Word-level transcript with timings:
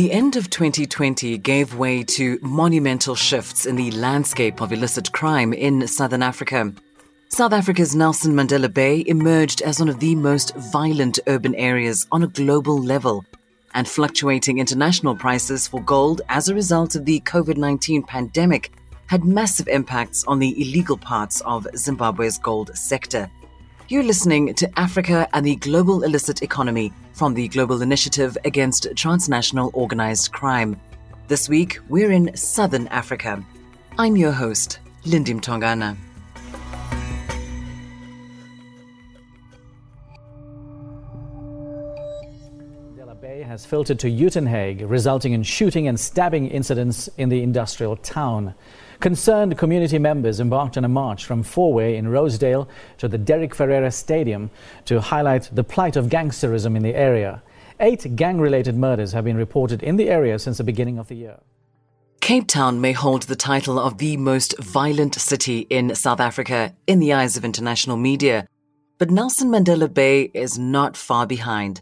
The 0.00 0.12
end 0.12 0.36
of 0.36 0.48
2020 0.48 1.36
gave 1.36 1.74
way 1.74 2.02
to 2.04 2.38
monumental 2.40 3.14
shifts 3.14 3.66
in 3.66 3.76
the 3.76 3.90
landscape 3.90 4.62
of 4.62 4.72
illicit 4.72 5.12
crime 5.12 5.52
in 5.52 5.86
southern 5.86 6.22
Africa. 6.22 6.72
South 7.28 7.52
Africa's 7.52 7.94
Nelson 7.94 8.32
Mandela 8.32 8.72
Bay 8.72 9.04
emerged 9.06 9.60
as 9.60 9.78
one 9.78 9.90
of 9.90 10.00
the 10.00 10.14
most 10.14 10.56
violent 10.72 11.18
urban 11.26 11.54
areas 11.54 12.06
on 12.12 12.22
a 12.22 12.28
global 12.28 12.82
level, 12.82 13.26
and 13.74 13.86
fluctuating 13.86 14.56
international 14.58 15.14
prices 15.14 15.68
for 15.68 15.82
gold 15.82 16.22
as 16.30 16.48
a 16.48 16.54
result 16.54 16.94
of 16.94 17.04
the 17.04 17.20
COVID 17.20 17.58
19 17.58 18.02
pandemic 18.04 18.72
had 19.06 19.26
massive 19.26 19.68
impacts 19.68 20.24
on 20.24 20.38
the 20.38 20.58
illegal 20.62 20.96
parts 20.96 21.42
of 21.42 21.68
Zimbabwe's 21.76 22.38
gold 22.38 22.74
sector. 22.74 23.30
You're 23.90 24.04
listening 24.04 24.54
to 24.54 24.78
Africa 24.78 25.26
and 25.32 25.44
the 25.44 25.56
Global 25.56 26.04
Illicit 26.04 26.42
Economy 26.42 26.92
from 27.12 27.34
the 27.34 27.48
Global 27.48 27.82
Initiative 27.82 28.38
Against 28.44 28.86
Transnational 28.94 29.72
Organized 29.74 30.30
Crime. 30.30 30.80
This 31.26 31.48
week, 31.48 31.80
we're 31.88 32.12
in 32.12 32.36
Southern 32.36 32.86
Africa. 32.86 33.44
I'm 33.98 34.14
your 34.14 34.30
host, 34.30 34.78
Lindy 35.06 35.34
Mtongana. 35.34 35.96
Bay 43.20 43.42
has 43.42 43.66
filtered 43.66 43.98
to 43.98 44.10
Uitenhage, 44.10 44.88
resulting 44.88 45.34
in 45.34 45.42
shooting 45.42 45.88
and 45.88 46.00
stabbing 46.00 46.48
incidents 46.48 47.08
in 47.18 47.28
the 47.28 47.42
industrial 47.42 47.96
town. 47.96 48.54
Concerned 49.00 49.56
community 49.56 49.98
members 49.98 50.40
embarked 50.40 50.76
on 50.76 50.84
a 50.84 50.88
march 50.88 51.24
from 51.24 51.42
Fourway 51.42 51.96
in 51.96 52.08
Rosedale 52.08 52.68
to 52.98 53.08
the 53.08 53.16
Derek 53.16 53.54
Ferreira 53.54 53.90
Stadium 53.90 54.50
to 54.84 55.00
highlight 55.00 55.48
the 55.50 55.64
plight 55.64 55.96
of 55.96 56.10
gangsterism 56.10 56.76
in 56.76 56.82
the 56.82 56.94
area. 56.94 57.42
Eight 57.80 58.14
gang 58.14 58.38
related 58.38 58.76
murders 58.76 59.12
have 59.12 59.24
been 59.24 59.38
reported 59.38 59.82
in 59.82 59.96
the 59.96 60.10
area 60.10 60.38
since 60.38 60.58
the 60.58 60.64
beginning 60.64 60.98
of 60.98 61.08
the 61.08 61.14
year. 61.14 61.38
Cape 62.20 62.46
Town 62.46 62.82
may 62.82 62.92
hold 62.92 63.22
the 63.22 63.36
title 63.36 63.78
of 63.78 63.96
the 63.96 64.18
most 64.18 64.54
violent 64.58 65.14
city 65.14 65.60
in 65.70 65.94
South 65.94 66.20
Africa 66.20 66.74
in 66.86 66.98
the 66.98 67.14
eyes 67.14 67.38
of 67.38 67.44
international 67.44 67.96
media, 67.96 68.46
but 68.98 69.10
Nelson 69.10 69.48
Mandela 69.48 69.92
Bay 69.92 70.30
is 70.34 70.58
not 70.58 70.94
far 70.94 71.26
behind. 71.26 71.80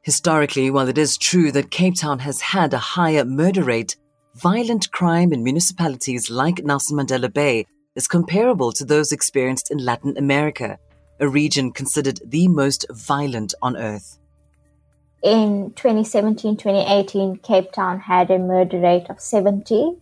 Historically, 0.00 0.70
while 0.70 0.88
it 0.88 0.96
is 0.96 1.18
true 1.18 1.52
that 1.52 1.70
Cape 1.70 1.96
Town 1.96 2.20
has 2.20 2.40
had 2.40 2.72
a 2.72 2.78
higher 2.78 3.26
murder 3.26 3.62
rate, 3.62 3.96
violent 4.36 4.90
crime 4.92 5.32
in 5.32 5.42
municipalities 5.42 6.30
like 6.30 6.62
Nelson 6.62 6.98
Mandela 6.98 7.32
Bay 7.32 7.66
is 7.94 8.06
comparable 8.06 8.70
to 8.72 8.84
those 8.84 9.10
experienced 9.10 9.70
in 9.70 9.78
Latin 9.78 10.14
America, 10.18 10.78
a 11.20 11.26
region 11.26 11.72
considered 11.72 12.20
the 12.22 12.46
most 12.46 12.84
violent 12.90 13.54
on 13.62 13.78
earth. 13.78 14.18
In 15.22 15.72
2017 15.76 16.58
2018, 16.58 17.36
Cape 17.38 17.72
Town 17.72 17.98
had 17.98 18.30
a 18.30 18.38
murder 18.38 18.78
rate 18.78 19.06
of 19.08 19.20
70. 19.20 19.96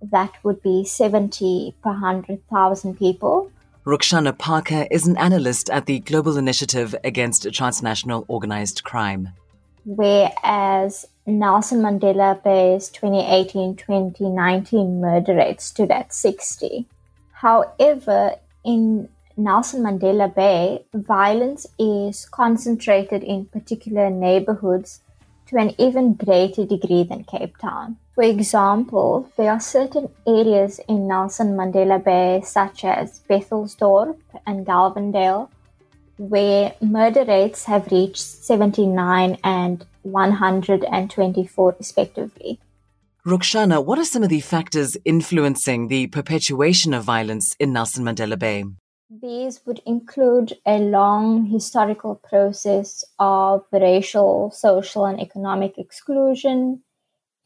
That 0.00 0.32
would 0.44 0.62
be 0.62 0.84
70 0.84 1.74
per 1.82 1.90
100,000 1.90 2.96
people. 2.96 3.50
Rukshana 3.84 4.38
Parker 4.38 4.86
is 4.90 5.08
an 5.08 5.16
analyst 5.16 5.68
at 5.68 5.86
the 5.86 5.98
Global 5.98 6.36
Initiative 6.36 6.94
Against 7.02 7.52
Transnational 7.52 8.24
Organized 8.28 8.84
Crime. 8.84 9.30
Whereas 9.84 11.06
Nelson 11.26 11.80
Mandela 11.80 12.42
Bay's 12.42 12.90
2018-2019 12.90 15.00
murder 15.00 15.34
rate 15.34 15.60
stood 15.60 15.90
at 15.90 16.12
60. 16.12 16.86
However, 17.32 18.36
in 18.64 19.08
Nelson 19.36 19.82
Mandela 19.82 20.34
Bay, 20.34 20.84
violence 20.92 21.66
is 21.78 22.26
concentrated 22.26 23.22
in 23.22 23.46
particular 23.46 24.10
neighborhoods 24.10 25.02
to 25.46 25.56
an 25.56 25.74
even 25.78 26.14
greater 26.14 26.64
degree 26.64 27.02
than 27.02 27.24
Cape 27.24 27.56
Town. 27.58 27.96
For 28.14 28.24
example, 28.24 29.30
there 29.36 29.50
are 29.50 29.60
certain 29.60 30.10
areas 30.26 30.80
in 30.88 31.08
Nelson 31.08 31.56
Mandela 31.56 32.02
Bay, 32.02 32.42
such 32.44 32.84
as 32.84 33.20
Bethelsdorp 33.28 34.18
and 34.46 34.66
Gelvandale, 34.66 35.48
where 36.20 36.74
murder 36.82 37.24
rates 37.24 37.64
have 37.64 37.90
reached 37.90 38.18
79 38.18 39.38
and 39.42 39.86
124 40.02 41.76
respectively. 41.78 42.60
Rukshana, 43.26 43.82
what 43.82 43.98
are 43.98 44.04
some 44.04 44.22
of 44.22 44.28
the 44.28 44.40
factors 44.40 44.98
influencing 45.06 45.88
the 45.88 46.08
perpetuation 46.08 46.92
of 46.92 47.04
violence 47.04 47.56
in 47.58 47.72
Nelson 47.72 48.04
Mandela 48.04 48.38
Bay? 48.38 48.64
These 49.08 49.60
would 49.64 49.80
include 49.86 50.58
a 50.66 50.78
long 50.78 51.46
historical 51.46 52.16
process 52.16 53.02
of 53.18 53.64
racial, 53.72 54.50
social, 54.50 55.06
and 55.06 55.18
economic 55.18 55.78
exclusion, 55.78 56.82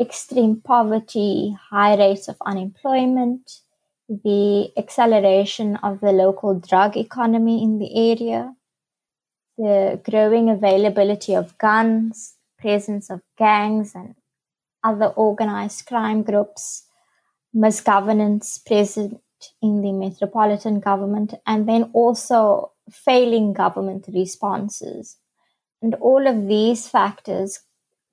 extreme 0.01 0.61
poverty, 0.61 1.56
high 1.71 1.97
rates 1.97 2.27
of 2.27 2.37
unemployment, 2.45 3.61
the 4.09 4.73
acceleration 4.77 5.77
of 5.77 6.01
the 6.01 6.11
local 6.11 6.59
drug 6.59 6.97
economy 6.97 7.62
in 7.62 7.79
the 7.79 8.11
area, 8.11 8.53
the 9.57 10.01
growing 10.09 10.51
availability 10.51 11.35
of 11.35 11.57
guns, 11.59 12.35
presence 12.59 13.11
of 13.11 13.21
gangs 13.39 13.95
and 13.95 14.15
other 14.83 15.07
organized 15.07 15.87
crime 15.87 16.23
groups, 16.23 16.85
misgovernance 17.55 18.65
present 18.65 19.21
in 19.63 19.83
the 19.83 19.93
metropolitan 19.93 20.81
government, 20.81 21.35
and 21.47 21.69
then 21.69 21.91
also 21.93 22.73
failing 22.91 23.53
government 23.53 24.07
responses. 24.13 25.17
And 25.83 25.95
all 25.97 26.27
of 26.27 26.49
these 26.49 26.89
factors 26.89 27.61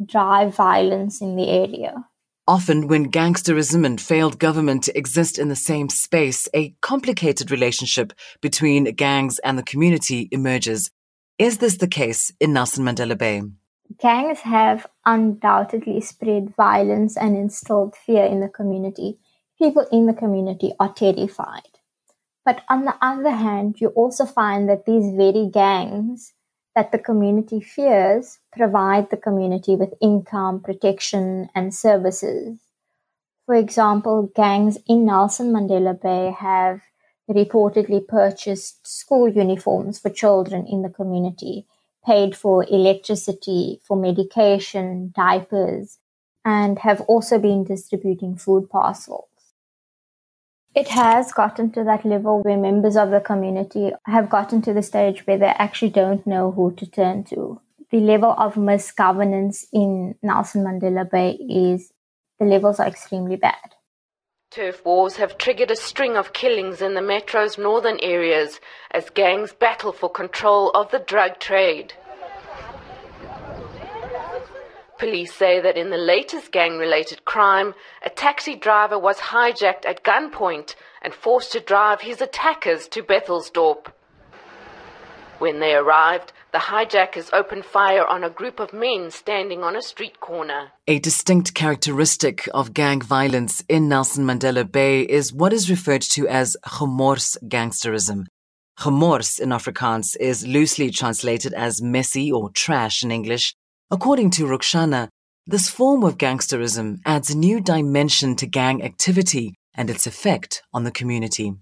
drive 0.05 0.55
violence 0.55 1.21
in 1.21 1.35
the 1.35 1.49
area. 1.49 2.05
Often, 2.47 2.87
when 2.87 3.11
gangsterism 3.11 3.85
and 3.85 4.01
failed 4.01 4.39
government 4.39 4.89
exist 4.95 5.37
in 5.37 5.47
the 5.47 5.55
same 5.55 5.89
space, 5.89 6.49
a 6.53 6.73
complicated 6.81 7.51
relationship 7.51 8.13
between 8.41 8.95
gangs 8.95 9.39
and 9.39 9.57
the 9.57 9.63
community 9.63 10.27
emerges. 10.31 10.91
Is 11.37 11.57
this 11.57 11.77
the 11.77 11.87
case 11.87 12.31
in 12.39 12.53
Nelson 12.53 12.85
Mandela 12.85 13.17
Bay? 13.17 13.41
gangs 13.99 14.41
have 14.41 14.87
undoubtedly 15.05 16.01
spread 16.01 16.55
violence 16.55 17.17
and 17.17 17.35
instilled 17.35 17.95
fear 17.95 18.25
in 18.25 18.39
the 18.39 18.49
community. 18.49 19.17
People 19.57 19.85
in 19.91 20.05
the 20.05 20.13
community 20.13 20.73
are 20.79 20.93
terrified. 20.93 21.79
But 22.43 22.63
on 22.69 22.85
the 22.85 22.95
other 23.01 23.31
hand, 23.31 23.79
you 23.79 23.89
also 23.89 24.25
find 24.25 24.67
that 24.69 24.85
these 24.85 25.13
very 25.15 25.49
gangs 25.51 26.33
that 26.75 26.91
the 26.91 26.97
community 26.97 27.59
fears 27.59 28.39
provide 28.55 29.09
the 29.09 29.17
community 29.17 29.75
with 29.75 29.93
income, 30.01 30.61
protection, 30.61 31.49
and 31.53 31.73
services. 31.73 32.59
For 33.45 33.55
example, 33.55 34.31
gangs 34.35 34.77
in 34.87 35.05
Nelson 35.05 35.51
Mandela 35.51 35.99
Bay 36.01 36.33
have 36.39 36.81
reportedly 37.33 38.05
purchased 38.07 38.85
school 38.85 39.27
uniforms 39.27 39.99
for 39.99 40.09
children 40.09 40.65
in 40.67 40.81
the 40.81 40.89
community 40.89 41.65
paid 42.05 42.35
for 42.35 42.65
electricity, 42.69 43.79
for 43.83 43.95
medication, 43.95 45.13
diapers, 45.15 45.99
and 46.43 46.79
have 46.79 47.01
also 47.01 47.37
been 47.37 47.63
distributing 47.63 48.35
food 48.35 48.69
parcels. 48.69 49.27
It 50.73 50.87
has 50.87 51.33
gotten 51.33 51.71
to 51.71 51.83
that 51.83 52.05
level 52.05 52.41
where 52.41 52.57
members 52.57 52.95
of 52.95 53.11
the 53.11 53.19
community 53.19 53.91
have 54.05 54.29
gotten 54.29 54.61
to 54.63 54.73
the 54.73 54.81
stage 54.81 55.27
where 55.27 55.37
they 55.37 55.47
actually 55.47 55.91
don't 55.91 56.25
know 56.25 56.51
who 56.51 56.73
to 56.75 56.85
turn 56.85 57.25
to. 57.25 57.59
The 57.91 57.99
level 57.99 58.33
of 58.37 58.55
misgovernance 58.55 59.65
in 59.73 60.15
Nelson 60.23 60.63
Mandela 60.63 61.09
Bay 61.09 61.31
is 61.31 61.91
the 62.39 62.45
levels 62.45 62.79
are 62.79 62.87
extremely 62.87 63.35
bad. 63.35 63.75
Turf 64.51 64.83
wars 64.83 65.15
have 65.15 65.37
triggered 65.37 65.71
a 65.71 65.77
string 65.77 66.17
of 66.17 66.33
killings 66.33 66.81
in 66.81 66.93
the 66.93 67.01
metro's 67.01 67.57
northern 67.57 67.97
areas 68.01 68.59
as 68.91 69.09
gangs 69.09 69.53
battle 69.53 69.93
for 69.93 70.09
control 70.09 70.71
of 70.71 70.91
the 70.91 70.99
drug 70.99 71.39
trade. 71.39 71.93
Police 74.99 75.33
say 75.33 75.61
that 75.61 75.77
in 75.77 75.89
the 75.89 75.97
latest 75.97 76.51
gang 76.51 76.77
related 76.77 77.23
crime, 77.23 77.73
a 78.03 78.09
taxi 78.09 78.57
driver 78.57 78.99
was 78.99 79.19
hijacked 79.19 79.85
at 79.85 80.03
gunpoint 80.03 80.75
and 81.01 81.13
forced 81.13 81.53
to 81.53 81.61
drive 81.61 82.01
his 82.01 82.19
attackers 82.19 82.89
to 82.89 83.01
Bethelsdorp. 83.01 83.93
When 85.39 85.61
they 85.61 85.75
arrived, 85.75 86.33
the 86.51 86.59
hijackers 86.59 87.29
opened 87.31 87.63
fire 87.63 88.05
on 88.05 88.23
a 88.23 88.29
group 88.29 88.59
of 88.59 88.73
men 88.73 89.09
standing 89.09 89.63
on 89.63 89.75
a 89.75 89.81
street 89.81 90.19
corner. 90.19 90.71
A 90.87 90.99
distinct 90.99 91.53
characteristic 91.53 92.49
of 92.53 92.73
gang 92.73 93.01
violence 93.01 93.63
in 93.69 93.87
Nelson 93.87 94.25
Mandela 94.25 94.69
Bay 94.69 95.01
is 95.01 95.31
what 95.31 95.53
is 95.53 95.69
referred 95.69 96.01
to 96.01 96.27
as 96.27 96.57
gemors 96.65 97.37
gangsterism. 97.47 98.25
Gemors 98.79 99.39
in 99.39 99.49
Afrikaans 99.49 100.17
is 100.19 100.45
loosely 100.45 100.91
translated 100.91 101.53
as 101.53 101.81
messy 101.81 102.31
or 102.31 102.49
trash 102.49 103.03
in 103.03 103.11
English. 103.11 103.53
According 103.89 104.31
to 104.31 104.45
Rukshana, 104.45 105.07
this 105.47 105.69
form 105.69 106.03
of 106.03 106.17
gangsterism 106.17 106.99
adds 107.05 107.29
a 107.29 107.37
new 107.37 107.61
dimension 107.61 108.35
to 108.35 108.45
gang 108.45 108.83
activity 108.83 109.55
and 109.73 109.89
its 109.89 110.05
effect 110.05 110.63
on 110.73 110.83
the 110.83 110.91
community. 110.91 111.53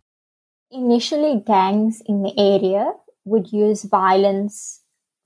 Initially, 0.71 1.41
gangs 1.45 2.01
in 2.05 2.23
the 2.23 2.33
area 2.37 2.91
would 3.25 3.51
use 3.51 3.83
violence 3.83 4.78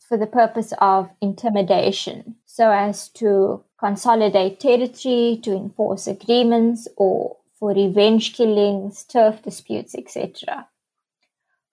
for 0.07 0.17
the 0.17 0.27
purpose 0.27 0.73
of 0.79 1.09
intimidation, 1.21 2.35
so 2.45 2.71
as 2.71 3.09
to 3.09 3.63
consolidate 3.79 4.59
territory, 4.59 5.39
to 5.43 5.55
enforce 5.55 6.07
agreements, 6.07 6.87
or 6.97 7.37
for 7.57 7.73
revenge 7.73 8.33
killings, 8.33 9.03
turf 9.03 9.41
disputes, 9.41 9.95
etc. 9.95 10.67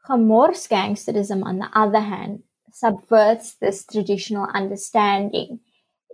gemors 0.08 0.68
gangsterism, 0.68 1.44
on 1.44 1.58
the 1.58 1.68
other 1.74 2.00
hand, 2.00 2.42
subverts 2.72 3.54
this 3.54 3.84
traditional 3.84 4.46
understanding 4.54 5.60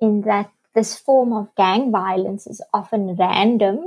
in 0.00 0.22
that 0.22 0.50
this 0.74 0.98
form 0.98 1.32
of 1.32 1.54
gang 1.56 1.90
violence 1.90 2.46
is 2.46 2.60
often 2.74 3.16
random 3.16 3.80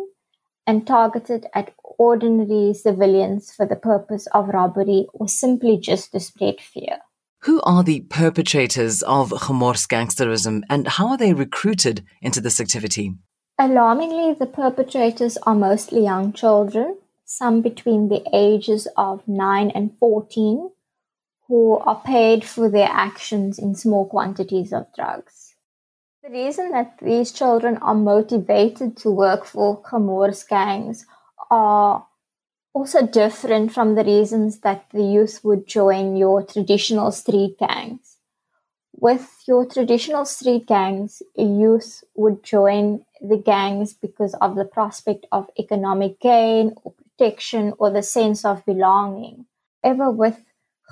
and 0.65 0.85
targeted 0.85 1.45
at 1.53 1.73
ordinary 1.97 2.73
civilians 2.73 3.51
for 3.51 3.65
the 3.65 3.75
purpose 3.75 4.27
of 4.27 4.49
robbery 4.49 5.07
or 5.13 5.27
simply 5.27 5.77
just 5.77 6.11
to 6.11 6.19
spread 6.19 6.59
fear. 6.61 6.99
Who 7.43 7.61
are 7.61 7.83
the 7.83 8.01
perpetrators 8.01 9.01
of 9.03 9.29
gemors 9.29 9.87
gangsterism 9.87 10.63
and 10.69 10.87
how 10.87 11.07
are 11.07 11.17
they 11.17 11.33
recruited 11.33 12.03
into 12.21 12.41
this 12.41 12.59
activity? 12.59 13.13
Alarmingly, 13.57 14.33
the 14.33 14.45
perpetrators 14.45 15.37
are 15.43 15.55
mostly 15.55 16.03
young 16.03 16.33
children, 16.33 16.97
some 17.23 17.61
between 17.61 18.09
the 18.09 18.23
ages 18.33 18.89
of 18.97 19.25
9 19.25 19.71
and 19.71 19.91
14, 19.99 20.69
who 21.47 21.77
are 21.77 22.01
paid 22.05 22.43
for 22.43 22.69
their 22.69 22.89
actions 22.89 23.57
in 23.57 23.73
small 23.73 24.05
quantities 24.05 24.73
of 24.73 24.93
drugs. 24.93 25.55
The 26.21 26.31
reason 26.31 26.71
that 26.71 26.97
these 27.01 27.31
children 27.31 27.77
are 27.77 27.95
motivated 27.95 28.97
to 28.97 29.09
work 29.09 29.45
for 29.45 29.81
gemors 29.81 30.45
gangs 30.45 31.05
are 31.49 32.05
also 32.73 33.05
different 33.05 33.71
from 33.73 33.95
the 33.95 34.03
reasons 34.03 34.59
that 34.59 34.85
the 34.91 35.03
youth 35.03 35.41
would 35.43 35.67
join 35.67 36.15
your 36.15 36.43
traditional 36.43 37.11
street 37.11 37.57
gangs. 37.59 38.17
With 38.95 39.43
your 39.47 39.65
traditional 39.65 40.25
street 40.25 40.67
gangs, 40.67 41.21
a 41.37 41.43
youth 41.43 42.03
would 42.15 42.43
join 42.43 43.05
the 43.21 43.37
gangs 43.37 43.93
because 43.93 44.33
of 44.35 44.55
the 44.55 44.65
prospect 44.65 45.25
of 45.31 45.49
economic 45.57 46.19
gain 46.19 46.75
or 46.83 46.93
protection 46.93 47.73
or 47.79 47.91
the 47.91 48.03
sense 48.03 48.45
of 48.45 48.65
belonging. 48.65 49.45
Ever 49.83 50.11
with 50.11 50.39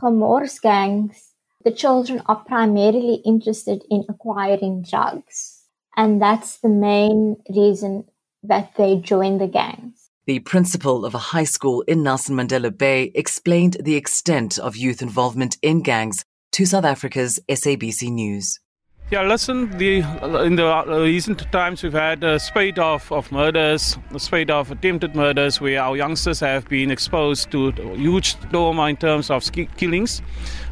gemors 0.01 0.62
gangs, 0.62 1.33
the 1.63 1.71
children 1.71 2.21
are 2.27 2.44
primarily 2.45 3.15
interested 3.25 3.83
in 3.89 4.06
acquiring 4.07 4.83
drugs. 4.83 5.63
And 5.97 6.21
that's 6.21 6.59
the 6.59 6.69
main 6.69 7.38
reason 7.50 8.06
that 8.44 8.75
they 8.77 8.95
join 8.95 9.38
the 9.38 9.47
gangs. 9.47 10.06
The 10.27 10.39
principal 10.39 11.06
of 11.06 11.15
a 11.15 11.19
high 11.19 11.45
school 11.45 11.83
in 11.88 12.03
Nelson 12.03 12.35
Mandela 12.35 12.77
Bay 12.77 13.13
explained 13.15 13.77
the 13.79 13.95
extent 13.95 14.59
of 14.59 14.75
youth 14.75 15.01
involvement 15.01 15.56
in 15.62 15.81
gangs 15.81 16.25
to 16.51 16.65
South 16.65 16.83
Africa's 16.83 17.39
SABC 17.47 18.12
News. 18.12 18.59
Yeah, 19.09 19.21
listen, 19.21 19.69
the, 19.77 20.00
in 20.44 20.57
the 20.57 20.83
recent 20.85 21.50
times 21.53 21.81
we've 21.81 21.94
had 21.94 22.25
a 22.25 22.41
spate 22.41 22.77
of, 22.77 23.09
of 23.09 23.31
murders, 23.31 23.97
a 24.13 24.19
spate 24.19 24.50
of 24.50 24.69
attempted 24.69 25.15
murders 25.15 25.62
where 25.62 25.81
our 25.81 25.95
youngsters 25.95 26.41
have 26.41 26.68
been 26.68 26.91
exposed 26.91 27.50
to 27.51 27.71
huge 27.95 28.38
trauma 28.50 28.88
in 28.88 28.97
terms 28.97 29.30
of 29.30 29.50
killings 29.77 30.21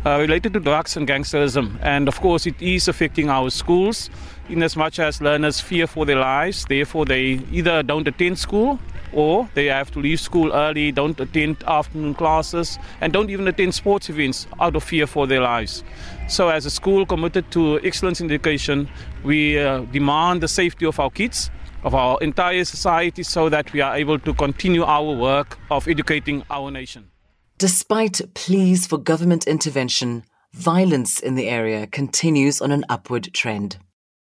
uh, 0.06 0.18
related 0.20 0.52
to 0.52 0.60
drugs 0.60 0.98
and 0.98 1.08
gangsterism. 1.08 1.80
And 1.82 2.10
of 2.10 2.20
course, 2.20 2.46
it 2.46 2.62
is 2.62 2.90
affecting 2.90 3.30
our 3.30 3.50
schools 3.50 4.10
in 4.50 4.62
as 4.64 4.76
much 4.76 5.00
as 5.00 5.22
learners 5.22 5.62
fear 5.62 5.88
for 5.88 6.06
their 6.06 6.20
lives. 6.20 6.66
Therefore, 6.66 7.06
they 7.06 7.40
either 7.54 7.84
don't 7.84 8.06
attend 8.06 8.38
school 8.38 8.82
or 9.16 9.50
they 9.56 9.66
have 9.66 9.90
to 9.92 10.00
leave 10.00 10.20
school 10.20 10.54
early, 10.54 10.92
don't 10.92 11.20
attend 11.20 11.64
afternoon 11.64 12.14
classes, 12.14 12.78
and 13.02 13.14
don't 13.14 13.30
even 13.30 13.48
attend 13.48 13.74
sports 13.74 14.10
events 14.10 14.46
out 14.60 14.76
of 14.76 14.84
fear 14.84 15.08
for 15.08 15.26
their 15.26 15.42
lives. 15.42 15.84
So, 16.28 16.50
as 16.50 16.66
a 16.66 16.70
school 16.70 17.06
committed 17.06 17.50
to 17.52 17.80
excellence 17.84 18.20
in 18.22 18.28
education, 18.28 18.90
we 19.24 19.58
uh, 19.58 19.80
demand 19.92 20.42
the 20.42 20.48
safety 20.48 20.86
of 20.86 21.00
our 21.00 21.10
kids, 21.10 21.50
of 21.84 21.96
our 21.96 22.18
entire 22.22 22.66
society, 22.66 23.24
so 23.24 23.50
that 23.50 23.72
we 23.74 23.82
are 23.82 23.96
able 23.96 24.20
to 24.20 24.34
continue 24.34 24.84
our 24.84 25.16
work 25.16 25.58
of 25.72 25.88
educating 25.88 26.44
our 26.52 26.70
nation. 26.70 27.10
Despite 27.58 28.22
pleas 28.34 28.86
for 28.86 28.98
government 28.98 29.48
intervention, 29.48 30.24
violence 30.54 31.20
in 31.20 31.36
the 31.36 31.48
area 31.48 31.88
continues 31.88 32.62
on 32.62 32.72
an 32.72 32.84
upward 32.90 33.34
trend. 33.34 33.78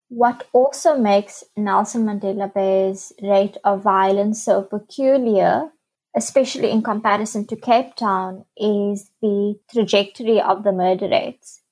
What 0.08 0.46
also 0.52 0.96
makes 0.96 1.44
Nelson 1.56 2.04
Mandela 2.04 2.52
Bay's 2.52 3.12
rate 3.22 3.56
of 3.64 3.82
violence 3.82 4.42
so 4.44 4.62
peculiar, 4.62 5.72
especially 6.14 6.70
in 6.70 6.82
comparison 6.82 7.46
to 7.46 7.56
Cape 7.56 7.96
Town, 7.96 8.44
is 8.56 9.10
the 9.22 9.58
trajectory 9.72 10.40
of 10.40 10.62
the 10.62 10.72
murder 10.72 11.08
rates. 11.08 11.62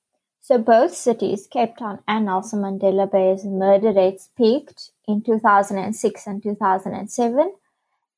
So 0.41 0.57
both 0.57 0.93
cities, 0.93 1.47
Cape 1.47 1.77
Town 1.77 1.99
and 2.07 2.25
Nelson 2.25 2.61
Mandela 2.61 3.09
Bay's 3.09 3.45
murder 3.45 3.93
rates 3.93 4.29
peaked 4.37 4.91
in 5.07 5.21
2006 5.21 6.27
and 6.27 6.43
2007 6.43 7.53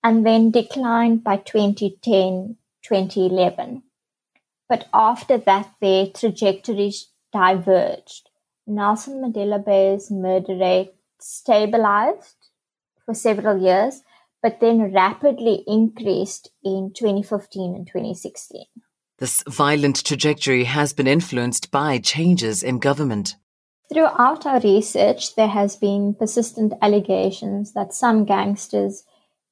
and 0.03 0.25
then 0.25 0.50
declined 0.50 1.23
by 1.23 1.38
2010, 1.38 2.57
2011. 2.81 3.83
But 4.67 4.88
after 4.94 5.38
that, 5.38 5.71
their 5.81 6.07
trajectories 6.07 7.09
diverged. 7.31 8.29
Nelson 8.67 9.21
Mandela 9.21 9.63
Bay's 9.63 10.09
murder 10.09 10.56
rate 10.56 10.94
stabilized 11.19 12.50
for 13.06 13.13
several 13.13 13.62
years, 13.62 14.01
but 14.41 14.59
then 14.59 14.91
rapidly 14.94 15.63
increased 15.67 16.50
in 16.63 16.91
2015 16.94 17.75
and 17.75 17.88
2016. 17.88 18.65
This 19.17 19.44
violent 19.47 20.03
trajectory 20.03 20.65
has 20.65 20.94
been 20.94 21.07
influenced 21.07 21.71
by 21.71 22.00
changes 22.00 22.63
in 22.63 22.79
government. 22.79 23.35
Throughout 23.91 24.45
our 24.45 24.59
research, 24.59 25.35
there 25.35 25.47
has 25.47 25.75
been 25.75 26.15
persistent 26.15 26.73
allegations 26.81 27.73
that 27.73 27.94
some 27.94 28.25
gangsters 28.25 29.03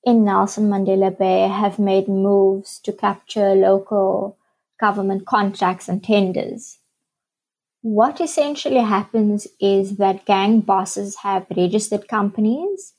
in 0.04 0.26
Nelson 0.26 0.70
Mandela 0.70 1.16
Bay 1.18 1.48
have 1.48 1.80
made 1.80 2.08
moves 2.08 2.80
to 2.80 2.92
capture 2.92 3.54
local 3.54 4.38
government 4.80 5.26
contracts 5.26 5.88
and 5.88 6.04
tenders 6.04 6.80
what 7.84 8.22
essentially 8.22 8.80
happens 8.80 9.46
is 9.60 9.98
that 9.98 10.26
gang 10.26 10.62
bosses 10.62 11.18
have 11.18 11.46
registered 11.56 12.08
companies 12.08 12.94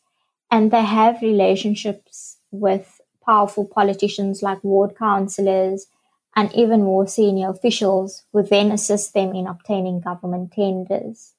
and 0.50 0.70
they 0.70 0.84
have 0.84 1.22
relationships 1.22 2.36
with 2.50 3.00
powerful 3.24 3.64
politicians 3.64 4.42
like 4.42 4.62
ward 4.62 4.94
councillors 4.94 5.86
and 6.36 6.52
even 6.52 6.82
more 6.82 7.06
senior 7.08 7.48
officials 7.48 8.24
who 8.32 8.42
then 8.42 8.70
assist 8.70 9.14
them 9.14 9.34
in 9.34 9.46
obtaining 9.46 10.00
government 10.00 10.52
tenders. 10.52 11.32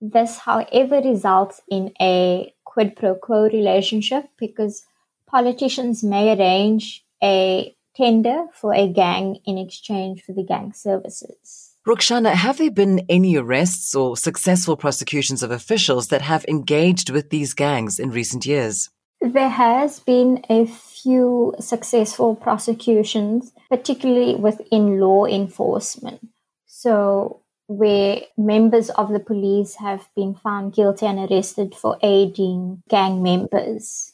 This, 0.00 0.38
however, 0.38 1.02
results 1.02 1.60
in 1.70 1.92
a 2.00 2.54
quid 2.64 2.96
pro 2.96 3.14
quo 3.14 3.42
relationship 3.42 4.24
because 4.38 4.86
politicians 5.26 6.02
may 6.02 6.34
arrange 6.34 7.04
a 7.22 7.76
tender 7.94 8.46
for 8.54 8.72
a 8.72 8.88
gang 8.88 9.36
in 9.44 9.58
exchange 9.58 10.22
for 10.22 10.32
the 10.32 10.44
gang 10.44 10.72
services. 10.72 11.74
Rukshana, 11.88 12.34
have 12.34 12.58
there 12.58 12.70
been 12.70 13.06
any 13.08 13.36
arrests 13.36 13.94
or 13.94 14.14
successful 14.14 14.76
prosecutions 14.76 15.42
of 15.42 15.50
officials 15.50 16.08
that 16.08 16.20
have 16.20 16.44
engaged 16.46 17.08
with 17.08 17.30
these 17.30 17.54
gangs 17.54 17.98
in 17.98 18.10
recent 18.10 18.44
years? 18.44 18.90
There 19.22 19.48
has 19.48 19.98
been 19.98 20.44
a 20.50 20.66
few 20.66 21.54
successful 21.58 22.36
prosecutions, 22.36 23.52
particularly 23.70 24.34
within 24.34 25.00
law 25.00 25.24
enforcement. 25.24 26.28
So, 26.66 27.40
where 27.68 28.20
members 28.36 28.90
of 28.90 29.10
the 29.10 29.20
police 29.20 29.76
have 29.76 30.10
been 30.14 30.34
found 30.34 30.74
guilty 30.74 31.06
and 31.06 31.18
arrested 31.18 31.74
for 31.74 31.96
aiding 32.02 32.82
gang 32.90 33.22
members. 33.22 34.12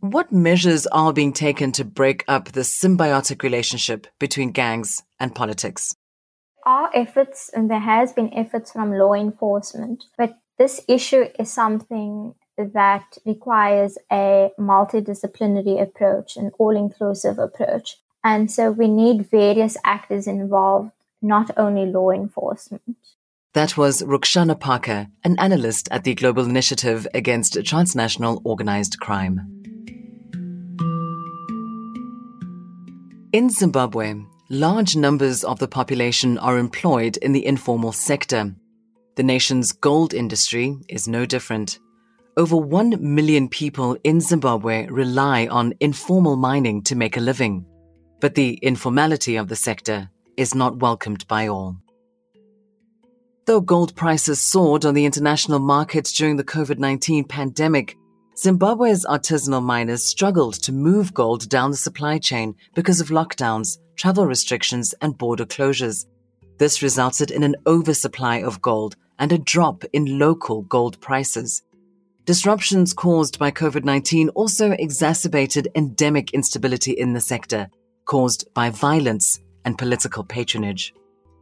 What 0.00 0.30
measures 0.30 0.86
are 0.88 1.14
being 1.14 1.32
taken 1.32 1.72
to 1.72 1.84
break 1.86 2.24
up 2.28 2.52
the 2.52 2.60
symbiotic 2.60 3.42
relationship 3.42 4.06
between 4.18 4.52
gangs 4.52 5.02
and 5.18 5.34
politics? 5.34 5.96
Are 6.68 6.90
efforts, 6.92 7.50
and 7.54 7.70
there 7.70 7.80
has 7.80 8.12
been 8.12 8.32
efforts 8.34 8.72
from 8.72 8.92
law 8.92 9.14
enforcement, 9.14 10.04
but 10.18 10.38
this 10.58 10.82
issue 10.86 11.24
is 11.38 11.50
something 11.50 12.34
that 12.58 13.16
requires 13.24 13.96
a 14.12 14.50
multidisciplinary 14.60 15.80
approach, 15.80 16.36
an 16.36 16.50
all 16.58 16.76
inclusive 16.76 17.38
approach. 17.38 17.96
And 18.22 18.50
so 18.50 18.70
we 18.70 18.86
need 18.86 19.30
various 19.30 19.78
actors 19.82 20.26
involved, 20.26 20.90
not 21.22 21.50
only 21.56 21.86
law 21.86 22.10
enforcement. 22.10 22.96
That 23.54 23.78
was 23.78 24.02
Rukshana 24.02 24.60
Parker, 24.60 25.06
an 25.24 25.36
analyst 25.38 25.88
at 25.90 26.04
the 26.04 26.14
Global 26.14 26.44
Initiative 26.44 27.08
Against 27.14 27.64
Transnational 27.64 28.42
Organized 28.44 29.00
Crime. 29.00 29.40
In 33.32 33.48
Zimbabwe, 33.48 34.16
large 34.50 34.96
numbers 34.96 35.44
of 35.44 35.58
the 35.58 35.68
population 35.68 36.38
are 36.38 36.58
employed 36.58 37.18
in 37.18 37.32
the 37.32 37.44
informal 37.44 37.92
sector. 37.92 38.54
The 39.16 39.22
nation's 39.22 39.72
gold 39.72 40.14
industry 40.14 40.76
is 40.88 41.06
no 41.06 41.26
different. 41.26 41.78
Over 42.36 42.56
1 42.56 42.96
million 43.00 43.48
people 43.48 43.96
in 44.04 44.20
Zimbabwe 44.20 44.86
rely 44.86 45.48
on 45.48 45.74
informal 45.80 46.36
mining 46.36 46.82
to 46.84 46.96
make 46.96 47.16
a 47.16 47.20
living. 47.20 47.66
But 48.20 48.34
the 48.36 48.58
informality 48.62 49.36
of 49.36 49.48
the 49.48 49.56
sector 49.56 50.08
is 50.36 50.54
not 50.54 50.78
welcomed 50.78 51.26
by 51.28 51.48
all. 51.48 51.76
Though 53.46 53.60
gold 53.60 53.94
prices 53.96 54.40
soared 54.40 54.84
on 54.84 54.94
the 54.94 55.04
international 55.04 55.58
market 55.58 56.04
during 56.16 56.36
the 56.36 56.44
COVID 56.44 56.78
19 56.78 57.24
pandemic, 57.24 57.97
Zimbabwe's 58.38 59.04
artisanal 59.04 59.64
miners 59.64 60.04
struggled 60.04 60.54
to 60.62 60.70
move 60.70 61.12
gold 61.12 61.48
down 61.48 61.72
the 61.72 61.76
supply 61.76 62.18
chain 62.18 62.54
because 62.72 63.00
of 63.00 63.08
lockdowns, 63.08 63.78
travel 63.96 64.26
restrictions, 64.26 64.94
and 65.02 65.18
border 65.18 65.44
closures. 65.44 66.06
This 66.58 66.80
resulted 66.80 67.32
in 67.32 67.42
an 67.42 67.56
oversupply 67.66 68.36
of 68.36 68.62
gold 68.62 68.94
and 69.18 69.32
a 69.32 69.38
drop 69.38 69.82
in 69.92 70.20
local 70.20 70.62
gold 70.62 71.00
prices. 71.00 71.64
Disruptions 72.26 72.92
caused 72.92 73.40
by 73.40 73.50
COVID 73.50 73.82
19 73.82 74.28
also 74.30 74.70
exacerbated 74.70 75.66
endemic 75.74 76.32
instability 76.32 76.92
in 76.92 77.14
the 77.14 77.20
sector, 77.20 77.68
caused 78.04 78.54
by 78.54 78.70
violence 78.70 79.40
and 79.64 79.76
political 79.76 80.22
patronage. 80.22 80.94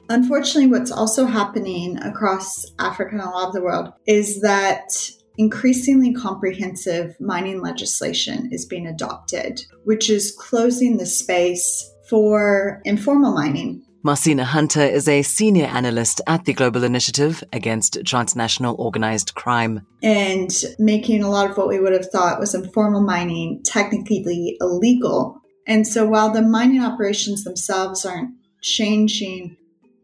Unfortunately, 0.08 0.70
what's 0.70 0.92
also 0.92 1.26
happening 1.26 1.98
across 1.98 2.64
Africa 2.78 3.16
and 3.16 3.20
a 3.20 3.28
lot 3.28 3.48
of 3.48 3.52
the 3.52 3.60
world 3.60 3.92
is 4.06 4.40
that 4.40 5.10
increasingly 5.38 6.12
comprehensive 6.12 7.14
mining 7.20 7.60
legislation 7.60 8.48
is 8.52 8.64
being 8.64 8.86
adopted, 8.86 9.64
which 9.84 10.10
is 10.10 10.34
closing 10.38 10.96
the 10.96 11.06
space 11.06 11.90
for 12.08 12.80
informal 12.84 13.32
mining. 13.32 13.82
Marcena 14.04 14.44
Hunter 14.44 14.82
is 14.82 15.08
a 15.08 15.22
senior 15.22 15.66
analyst 15.66 16.20
at 16.28 16.44
the 16.44 16.52
Global 16.52 16.84
Initiative 16.84 17.42
Against 17.52 17.98
Transnational 18.04 18.76
Organized 18.78 19.34
Crime. 19.34 19.84
And 20.00 20.50
making 20.78 21.24
a 21.24 21.28
lot 21.28 21.50
of 21.50 21.56
what 21.56 21.66
we 21.66 21.80
would 21.80 21.92
have 21.92 22.08
thought 22.10 22.38
was 22.38 22.54
informal 22.54 23.00
mining 23.00 23.62
technically 23.64 24.56
illegal. 24.60 25.40
And 25.66 25.84
so 25.84 26.06
while 26.06 26.30
the 26.30 26.42
mining 26.42 26.82
operations 26.82 27.42
themselves 27.42 28.06
aren't 28.06 28.30
changing, 28.62 29.56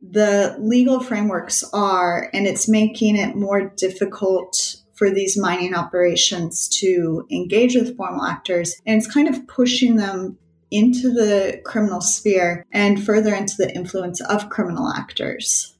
the 0.03 0.57
legal 0.59 0.99
frameworks 0.99 1.62
are, 1.73 2.29
and 2.35 2.49
it's 2.49 2.69
making 2.69 3.17
it 3.17 3.37
more 3.37 3.69
difficult 3.77 4.82
for 4.94 5.11
these 5.11 5.38
mining 5.38 5.75
operations 5.75 6.68
to 6.80 7.26
engage 7.30 7.75
with 7.75 7.96
formal 7.96 8.25
actors. 8.25 8.75
And 8.87 8.99
it's 8.99 9.12
kind 9.12 9.28
of 9.28 9.46
pushing 9.46 9.96
them 9.96 10.38
into 10.70 11.11
the 11.11 11.61
criminal 11.64 12.00
sphere 12.00 12.66
and 12.72 13.04
further 13.04 13.34
into 13.34 13.54
the 13.58 13.75
influence 13.75 14.20
of 14.22 14.49
criminal 14.49 14.88
actors. 14.88 15.75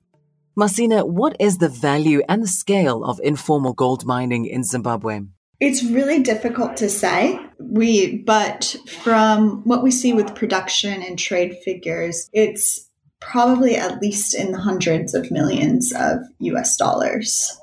Marcena, 0.59 1.09
what 1.09 1.35
is 1.41 1.59
the 1.59 1.69
value 1.69 2.21
and 2.29 2.43
the 2.43 2.49
scale 2.49 3.05
of 3.05 3.19
informal 3.23 3.73
gold 3.73 4.05
mining 4.05 4.45
in 4.45 4.63
Zimbabwe? 4.65 5.21
It's 5.61 5.83
really 5.83 6.21
difficult 6.21 6.77
to 6.79 6.91
say. 6.91 7.39
We, 7.59 8.19
but 8.19 8.77
from 8.87 9.63
what 9.65 9.83
we 9.83 9.91
see 9.91 10.13
with 10.13 10.35
production 10.35 11.03
and 11.03 11.19
trade 11.19 11.57
figures, 11.65 12.29
it's 12.33 12.91
probably 13.21 13.77
at 13.77 14.03
least 14.03 14.35
in 14.35 14.53
the 14.53 14.59
hundreds 14.59 15.15
of 15.15 15.31
millions 15.31 15.93
of 15.97 16.19
US 16.41 16.77
dollars 16.77 17.57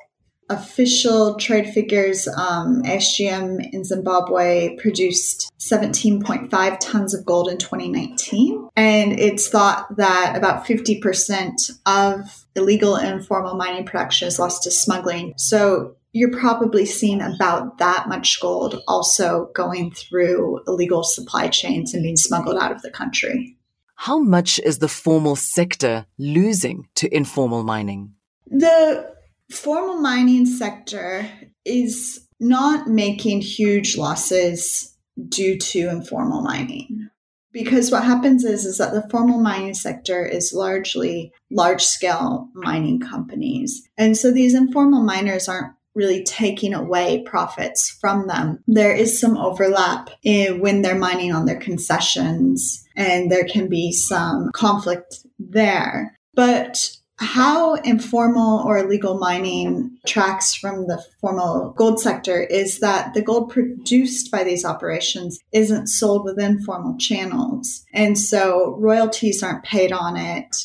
official 0.49 1.35
trade 1.35 1.69
figures, 1.69 2.27
um, 2.27 2.81
ASGM 2.83 3.71
in 3.71 3.83
Zimbabwe 3.83 4.75
produced 4.77 5.51
17.5 5.59 6.77
tons 6.79 7.13
of 7.13 7.25
gold 7.25 7.49
in 7.49 7.57
2019. 7.57 8.69
And 8.75 9.19
it's 9.19 9.47
thought 9.47 9.95
that 9.97 10.35
about 10.35 10.65
50% 10.65 11.71
of 11.85 12.45
illegal 12.55 12.95
and 12.95 13.19
informal 13.19 13.55
mining 13.55 13.85
production 13.85 14.27
is 14.27 14.39
lost 14.39 14.63
to 14.63 14.71
smuggling. 14.71 15.33
So 15.37 15.95
you're 16.11 16.37
probably 16.37 16.85
seeing 16.85 17.21
about 17.21 17.77
that 17.77 18.07
much 18.07 18.39
gold 18.41 18.81
also 18.87 19.51
going 19.53 19.91
through 19.91 20.61
illegal 20.67 21.03
supply 21.03 21.47
chains 21.47 21.93
and 21.93 22.01
being 22.01 22.17
smuggled 22.17 22.57
out 22.57 22.71
of 22.71 22.81
the 22.81 22.89
country. 22.89 23.55
How 23.95 24.17
much 24.17 24.59
is 24.59 24.79
the 24.79 24.87
formal 24.87 25.35
sector 25.35 26.05
losing 26.17 26.87
to 26.95 27.13
informal 27.13 27.63
mining? 27.63 28.13
The 28.47 29.13
formal 29.51 29.99
mining 29.99 30.45
sector 30.45 31.29
is 31.65 32.27
not 32.39 32.87
making 32.87 33.41
huge 33.41 33.97
losses 33.97 34.95
due 35.27 35.57
to 35.57 35.89
informal 35.89 36.41
mining. 36.41 37.09
Because 37.51 37.91
what 37.91 38.03
happens 38.03 38.45
is 38.45 38.63
is 38.63 38.77
that 38.77 38.93
the 38.93 39.07
formal 39.09 39.39
mining 39.39 39.73
sector 39.73 40.23
is 40.23 40.53
largely 40.53 41.33
large 41.49 41.83
scale 41.83 42.47
mining 42.53 42.99
companies. 42.99 43.87
And 43.97 44.15
so 44.15 44.31
these 44.31 44.53
informal 44.53 45.01
miners 45.01 45.49
aren't 45.49 45.73
really 45.95 46.23
taking 46.23 46.73
away 46.73 47.23
profits 47.25 47.89
from 47.89 48.27
them. 48.27 48.63
There 48.67 48.95
is 48.95 49.19
some 49.19 49.35
overlap 49.35 50.11
in 50.23 50.59
when 50.59 50.83
they're 50.83 50.95
mining 50.95 51.33
on 51.33 51.45
their 51.45 51.59
concessions 51.59 52.87
and 52.95 53.31
there 53.31 53.45
can 53.45 53.67
be 53.67 53.91
some 53.91 54.51
conflict 54.53 55.25
there. 55.39 56.17
But 56.35 56.95
how 57.19 57.75
informal 57.75 58.65
or 58.65 58.77
illegal 58.77 59.17
mining 59.17 59.91
tracks 60.07 60.55
from 60.55 60.87
the 60.87 61.03
formal 61.19 61.71
gold 61.71 61.99
sector 61.99 62.41
is 62.41 62.79
that 62.79 63.13
the 63.13 63.21
gold 63.21 63.49
produced 63.49 64.31
by 64.31 64.43
these 64.43 64.63
operations 64.63 65.39
isn't 65.51 65.87
sold 65.87 66.23
within 66.23 66.61
formal 66.61 66.97
channels. 66.97 67.85
And 67.93 68.17
so 68.17 68.75
royalties 68.79 69.43
aren't 69.43 69.65
paid 69.65 69.91
on 69.91 70.15
it. 70.15 70.55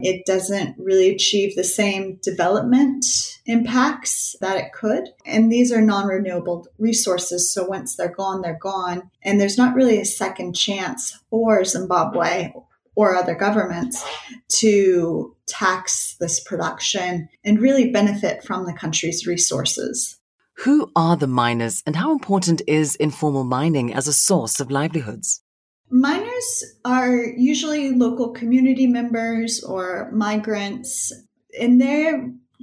It 0.00 0.26
doesn't 0.26 0.76
really 0.78 1.10
achieve 1.10 1.54
the 1.54 1.64
same 1.64 2.18
development 2.22 3.06
impacts 3.46 4.36
that 4.40 4.56
it 4.56 4.72
could. 4.72 5.08
And 5.24 5.50
these 5.50 5.72
are 5.72 5.80
non 5.80 6.06
renewable 6.06 6.66
resources. 6.78 7.52
So 7.52 7.64
once 7.64 7.96
they're 7.96 8.08
gone, 8.08 8.42
they're 8.42 8.58
gone. 8.60 9.10
And 9.22 9.40
there's 9.40 9.58
not 9.58 9.74
really 9.74 10.00
a 10.00 10.04
second 10.04 10.54
chance 10.54 11.18
for 11.30 11.64
Zimbabwe 11.64 12.52
or 12.96 13.14
other 13.14 13.34
governments 13.34 14.04
to 14.48 15.36
tax 15.46 16.16
this 16.20 16.40
production 16.40 17.28
and 17.44 17.60
really 17.60 17.90
benefit 17.90 18.44
from 18.44 18.66
the 18.66 18.72
country's 18.72 19.26
resources. 19.26 20.16
Who 20.58 20.90
are 20.94 21.16
the 21.16 21.26
miners 21.26 21.82
and 21.86 21.96
how 21.96 22.12
important 22.12 22.62
is 22.66 22.94
informal 22.96 23.44
mining 23.44 23.92
as 23.92 24.06
a 24.06 24.12
source 24.12 24.60
of 24.60 24.70
livelihoods? 24.70 25.42
Miners 25.90 26.64
are 26.84 27.24
usually 27.36 27.90
local 27.90 28.30
community 28.30 28.86
members 28.86 29.62
or 29.62 30.10
migrants, 30.12 31.12
and 31.60 31.80
they 31.80 32.12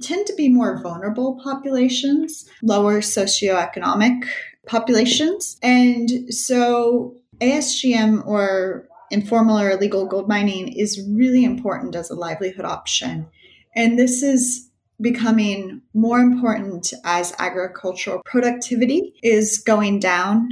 tend 0.00 0.26
to 0.26 0.34
be 0.34 0.48
more 0.48 0.82
vulnerable 0.82 1.38
populations, 1.42 2.48
lower 2.62 3.00
socioeconomic 3.00 4.24
populations. 4.66 5.58
And 5.62 6.32
so 6.32 7.16
ASGM 7.40 8.26
or 8.26 8.88
informal 9.12 9.58
or 9.58 9.70
illegal 9.70 10.06
gold 10.06 10.28
mining 10.28 10.72
is 10.72 11.06
really 11.08 11.44
important 11.44 11.94
as 11.94 12.10
a 12.10 12.14
livelihood 12.14 12.64
option. 12.64 13.28
And 13.76 13.98
this 13.98 14.22
is 14.22 14.68
becoming 15.00 15.82
more 15.94 16.20
important 16.20 16.92
as 17.04 17.34
agricultural 17.38 18.22
productivity 18.24 19.14
is 19.22 19.58
going 19.58 19.98
down 19.98 20.48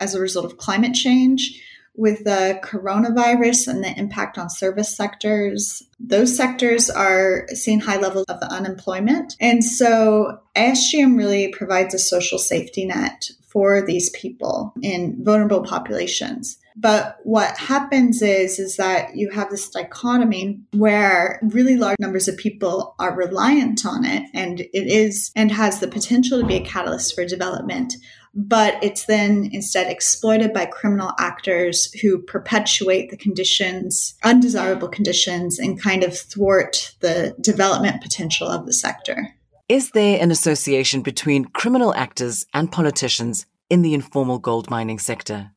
as 0.00 0.14
a 0.14 0.20
result 0.20 0.44
of 0.44 0.58
climate 0.58 0.94
change. 0.94 1.60
With 1.94 2.24
the 2.24 2.58
coronavirus 2.64 3.68
and 3.68 3.84
the 3.84 3.96
impact 3.98 4.38
on 4.38 4.48
service 4.48 4.96
sectors, 4.96 5.82
those 6.00 6.34
sectors 6.34 6.88
are 6.88 7.46
seeing 7.48 7.80
high 7.80 7.98
levels 7.98 8.24
of 8.30 8.40
unemployment. 8.42 9.36
And 9.40 9.62
so 9.62 10.38
ASGM 10.56 11.18
really 11.18 11.48
provides 11.48 11.92
a 11.92 11.98
social 11.98 12.38
safety 12.38 12.86
net 12.86 13.30
for 13.46 13.82
these 13.82 14.08
people 14.10 14.72
in 14.80 15.22
vulnerable 15.22 15.62
populations. 15.62 16.56
But 16.76 17.18
what 17.22 17.58
happens 17.58 18.22
is, 18.22 18.58
is 18.58 18.76
that 18.76 19.16
you 19.16 19.30
have 19.30 19.50
this 19.50 19.68
dichotomy 19.68 20.60
where 20.72 21.40
really 21.42 21.76
large 21.76 21.98
numbers 21.98 22.28
of 22.28 22.36
people 22.36 22.94
are 22.98 23.14
reliant 23.14 23.84
on 23.84 24.04
it 24.04 24.28
and 24.34 24.60
it 24.60 24.70
is 24.72 25.30
and 25.36 25.50
has 25.52 25.80
the 25.80 25.88
potential 25.88 26.40
to 26.40 26.46
be 26.46 26.56
a 26.56 26.64
catalyst 26.64 27.14
for 27.14 27.24
development. 27.24 27.94
But 28.34 28.82
it's 28.82 29.04
then 29.04 29.50
instead 29.52 29.90
exploited 29.90 30.54
by 30.54 30.64
criminal 30.64 31.12
actors 31.18 31.92
who 32.00 32.18
perpetuate 32.18 33.10
the 33.10 33.16
conditions, 33.16 34.14
undesirable 34.22 34.88
conditions, 34.88 35.58
and 35.58 35.80
kind 35.80 36.02
of 36.02 36.16
thwart 36.16 36.94
the 37.00 37.34
development 37.40 38.00
potential 38.00 38.48
of 38.48 38.64
the 38.64 38.72
sector. 38.72 39.34
Is 39.68 39.90
there 39.90 40.20
an 40.20 40.30
association 40.30 41.02
between 41.02 41.44
criminal 41.44 41.94
actors 41.94 42.46
and 42.54 42.72
politicians 42.72 43.46
in 43.68 43.82
the 43.82 43.94
informal 43.94 44.38
gold 44.38 44.70
mining 44.70 44.98
sector? 44.98 45.50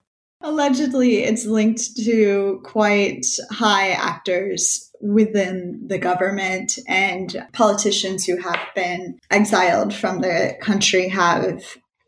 Allegedly, 0.45 1.23
it's 1.23 1.47
linked 1.47 1.95
to 2.05 2.61
quite 2.63 3.25
high 3.49 3.89
actors 3.89 4.91
within 5.01 5.81
the 5.87 5.97
government 5.97 6.77
and 6.87 7.47
politicians 7.51 8.25
who 8.25 8.37
have 8.37 8.59
been 8.75 9.17
exiled 9.31 9.91
from 9.91 10.21
the 10.21 10.55
country 10.61 11.07
have 11.07 11.63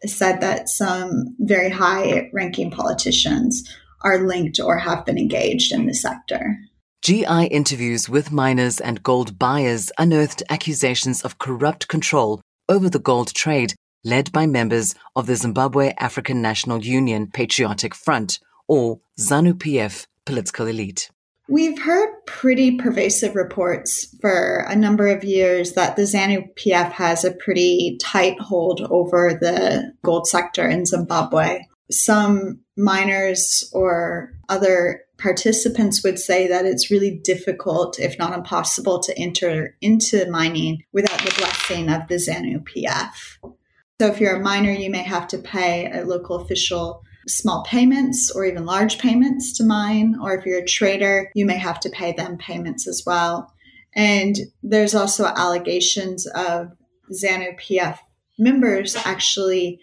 said 0.05 0.39
that 0.41 0.69
some 0.69 1.35
very 1.39 1.71
high 1.71 2.29
ranking 2.31 2.69
politicians 2.69 3.67
are 4.01 4.27
linked 4.27 4.59
or 4.59 4.77
have 4.77 5.03
been 5.03 5.17
engaged 5.17 5.73
in 5.73 5.87
the 5.87 5.95
sector. 5.95 6.59
GI 7.01 7.47
interviews 7.47 8.07
with 8.07 8.31
miners 8.31 8.79
and 8.79 9.01
gold 9.01 9.39
buyers 9.39 9.91
unearthed 9.97 10.43
accusations 10.51 11.23
of 11.23 11.39
corrupt 11.39 11.87
control 11.87 12.41
over 12.69 12.87
the 12.87 12.99
gold 12.99 13.33
trade 13.33 13.73
led 14.03 14.31
by 14.31 14.45
members 14.45 14.95
of 15.15 15.27
the 15.27 15.35
Zimbabwe 15.35 15.93
African 15.97 16.41
National 16.41 16.83
Union 16.83 17.27
Patriotic 17.27 17.93
Front, 17.93 18.39
or 18.67 18.99
ZANU 19.19 19.53
PF, 19.53 20.07
political 20.25 20.67
elite. 20.67 21.09
We've 21.49 21.81
heard 21.81 22.09
pretty 22.25 22.77
pervasive 22.77 23.35
reports 23.35 24.13
for 24.19 24.65
a 24.67 24.75
number 24.75 25.07
of 25.07 25.23
years 25.23 25.73
that 25.73 25.95
the 25.95 26.01
ZANU 26.01 26.53
PF 26.55 26.91
has 26.91 27.23
a 27.23 27.31
pretty 27.31 27.97
tight 28.01 28.39
hold 28.39 28.81
over 28.81 29.37
the 29.39 29.93
gold 30.03 30.27
sector 30.27 30.67
in 30.67 30.85
Zimbabwe. 30.85 31.61
Some 31.89 32.59
miners 32.75 33.69
or 33.73 34.33
other 34.49 35.05
participants 35.17 36.03
would 36.03 36.19
say 36.19 36.47
that 36.47 36.65
it's 36.65 36.91
really 36.91 37.11
difficult, 37.23 37.97
if 37.97 38.19
not 38.19 38.33
impossible, 38.33 38.99
to 38.99 39.17
enter 39.17 39.75
into 39.81 40.29
mining 40.29 40.83
without 40.91 41.19
the 41.19 41.33
blessing 41.37 41.89
of 41.89 42.07
the 42.09 42.15
ZANU 42.15 42.63
PF. 42.63 43.53
So 43.99 44.07
if 44.07 44.19
you're 44.19 44.35
a 44.35 44.43
miner, 44.43 44.71
you 44.71 44.91
may 44.91 45.03
have 45.03 45.27
to 45.29 45.39
pay 45.39 45.91
a 45.91 46.05
local 46.05 46.35
official 46.37 47.03
small 47.27 47.63
payments 47.63 48.31
or 48.31 48.45
even 48.45 48.65
large 48.65 48.99
payments 48.99 49.57
to 49.57 49.63
mine. 49.63 50.15
Or 50.21 50.37
if 50.37 50.45
you're 50.45 50.59
a 50.59 50.65
trader, 50.65 51.31
you 51.33 51.45
may 51.45 51.57
have 51.57 51.79
to 51.81 51.89
pay 51.89 52.13
them 52.13 52.37
payments 52.37 52.87
as 52.87 53.03
well. 53.05 53.51
And 53.95 54.37
there's 54.61 54.93
also 54.93 55.25
allegations 55.25 56.27
of 56.27 56.71
ZANU 57.11 57.59
PF 57.59 57.97
members 58.37 58.95
actually 58.95 59.79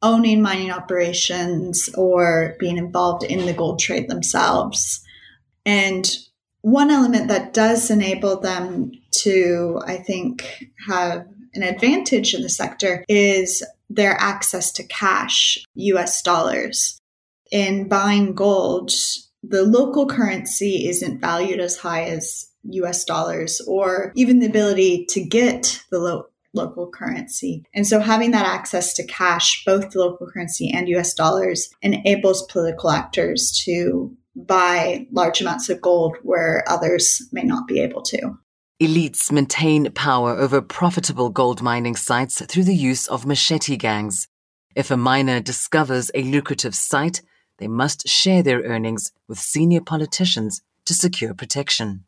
owning 0.00 0.40
mining 0.42 0.70
operations 0.70 1.88
or 1.96 2.54
being 2.60 2.76
involved 2.76 3.24
in 3.24 3.46
the 3.46 3.52
gold 3.52 3.80
trade 3.80 4.08
themselves. 4.08 5.00
And 5.64 6.08
one 6.60 6.90
element 6.90 7.28
that 7.28 7.52
does 7.52 7.90
enable 7.90 8.40
them 8.40 8.92
to, 9.22 9.80
I 9.84 9.96
think, 9.96 10.68
have 10.88 11.26
an 11.56 11.62
advantage 11.62 12.34
in 12.34 12.42
the 12.42 12.48
sector 12.48 13.04
is 13.08 13.64
their 13.88 14.12
access 14.20 14.72
to 14.72 14.84
cash, 14.84 15.58
US 15.74 16.22
dollars. 16.22 16.98
In 17.50 17.88
buying 17.88 18.34
gold, 18.34 18.92
the 19.42 19.62
local 19.62 20.06
currency 20.06 20.88
isn't 20.88 21.20
valued 21.20 21.60
as 21.60 21.76
high 21.76 22.04
as 22.04 22.46
US 22.64 23.04
dollars 23.04 23.60
or 23.66 24.12
even 24.16 24.40
the 24.40 24.46
ability 24.46 25.06
to 25.10 25.20
get 25.24 25.82
the 25.90 25.98
lo- 25.98 26.26
local 26.52 26.88
currency. 26.90 27.64
And 27.74 27.86
so 27.86 28.00
having 28.00 28.32
that 28.32 28.46
access 28.46 28.92
to 28.94 29.06
cash, 29.06 29.62
both 29.64 29.90
the 29.90 30.00
local 30.00 30.26
currency 30.26 30.70
and 30.72 30.88
US 30.88 31.14
dollars, 31.14 31.68
enables 31.82 32.46
political 32.46 32.90
actors 32.90 33.52
to 33.64 34.16
buy 34.34 35.06
large 35.12 35.40
amounts 35.40 35.68
of 35.68 35.80
gold 35.80 36.16
where 36.22 36.64
others 36.68 37.22
may 37.32 37.42
not 37.42 37.66
be 37.66 37.80
able 37.80 38.02
to. 38.02 38.36
Elites 38.78 39.32
maintain 39.32 39.90
power 39.92 40.32
over 40.32 40.60
profitable 40.60 41.30
gold 41.30 41.62
mining 41.62 41.96
sites 41.96 42.44
through 42.44 42.64
the 42.64 42.74
use 42.74 43.06
of 43.06 43.24
machete 43.24 43.78
gangs. 43.78 44.28
If 44.74 44.90
a 44.90 44.98
miner 44.98 45.40
discovers 45.40 46.10
a 46.14 46.22
lucrative 46.22 46.74
site, 46.74 47.22
they 47.56 47.68
must 47.68 48.06
share 48.06 48.42
their 48.42 48.60
earnings 48.60 49.12
with 49.28 49.38
senior 49.38 49.80
politicians 49.80 50.60
to 50.84 50.92
secure 50.92 51.32
protection. 51.32 52.04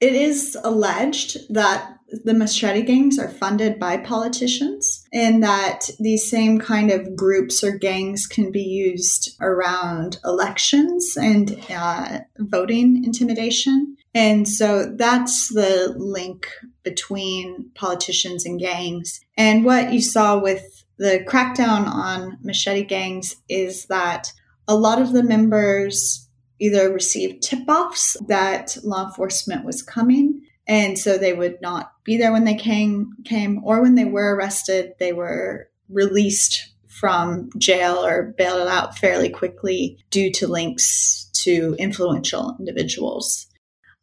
It 0.00 0.14
is 0.14 0.56
alleged 0.64 1.36
that 1.52 1.98
the 2.24 2.32
machete 2.32 2.82
gangs 2.82 3.18
are 3.18 3.28
funded 3.28 3.78
by 3.78 3.98
politicians 3.98 5.04
and 5.12 5.42
that 5.42 5.90
these 6.00 6.30
same 6.30 6.58
kind 6.58 6.90
of 6.90 7.16
groups 7.16 7.62
or 7.62 7.72
gangs 7.76 8.26
can 8.26 8.50
be 8.50 8.62
used 8.62 9.36
around 9.42 10.18
elections 10.24 11.18
and 11.20 11.62
uh, 11.68 12.20
voting 12.38 13.04
intimidation. 13.04 13.97
And 14.14 14.48
so 14.48 14.94
that's 14.96 15.52
the 15.52 15.94
link 15.96 16.48
between 16.82 17.70
politicians 17.74 18.46
and 18.46 18.58
gangs. 18.58 19.20
And 19.36 19.64
what 19.64 19.92
you 19.92 20.00
saw 20.00 20.38
with 20.38 20.84
the 20.98 21.24
crackdown 21.28 21.86
on 21.86 22.38
machete 22.42 22.84
gangs 22.84 23.36
is 23.48 23.86
that 23.86 24.32
a 24.66 24.74
lot 24.74 25.00
of 25.00 25.12
the 25.12 25.22
members 25.22 26.28
either 26.58 26.92
received 26.92 27.42
tip 27.42 27.68
offs 27.68 28.16
that 28.26 28.76
law 28.82 29.06
enforcement 29.06 29.64
was 29.64 29.82
coming. 29.82 30.42
And 30.66 30.98
so 30.98 31.16
they 31.16 31.32
would 31.32 31.60
not 31.62 31.92
be 32.04 32.18
there 32.18 32.32
when 32.32 32.44
they 32.44 32.56
came, 32.56 33.12
came, 33.24 33.62
or 33.64 33.80
when 33.80 33.94
they 33.94 34.04
were 34.04 34.34
arrested, 34.34 34.94
they 34.98 35.12
were 35.12 35.70
released 35.88 36.72
from 36.86 37.48
jail 37.58 38.04
or 38.04 38.34
bailed 38.36 38.68
out 38.68 38.98
fairly 38.98 39.30
quickly 39.30 39.98
due 40.10 40.32
to 40.32 40.48
links 40.48 41.30
to 41.32 41.76
influential 41.78 42.56
individuals. 42.58 43.46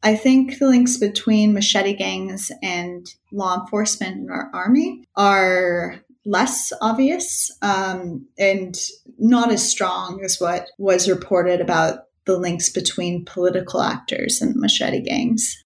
I 0.05 0.15
think 0.15 0.59
the 0.59 0.67
links 0.67 0.97
between 0.97 1.51
machete 1.51 1.95
gangs 1.95 2.51
and 2.61 3.07
law 3.31 3.59
enforcement 3.59 4.17
and 4.17 4.29
our 4.29 4.51
army 4.53 5.03
are 5.15 5.99
less 6.23 6.71
obvious 6.79 7.51
um, 7.63 8.27
and 8.37 8.75
not 9.17 9.51
as 9.51 9.67
strong 9.67 10.21
as 10.23 10.39
what 10.39 10.67
was 10.77 11.09
reported 11.09 11.59
about 11.59 12.01
the 12.25 12.37
links 12.37 12.69
between 12.69 13.25
political 13.25 13.81
actors 13.81 14.43
and 14.43 14.55
machete 14.55 15.01
gangs. 15.01 15.63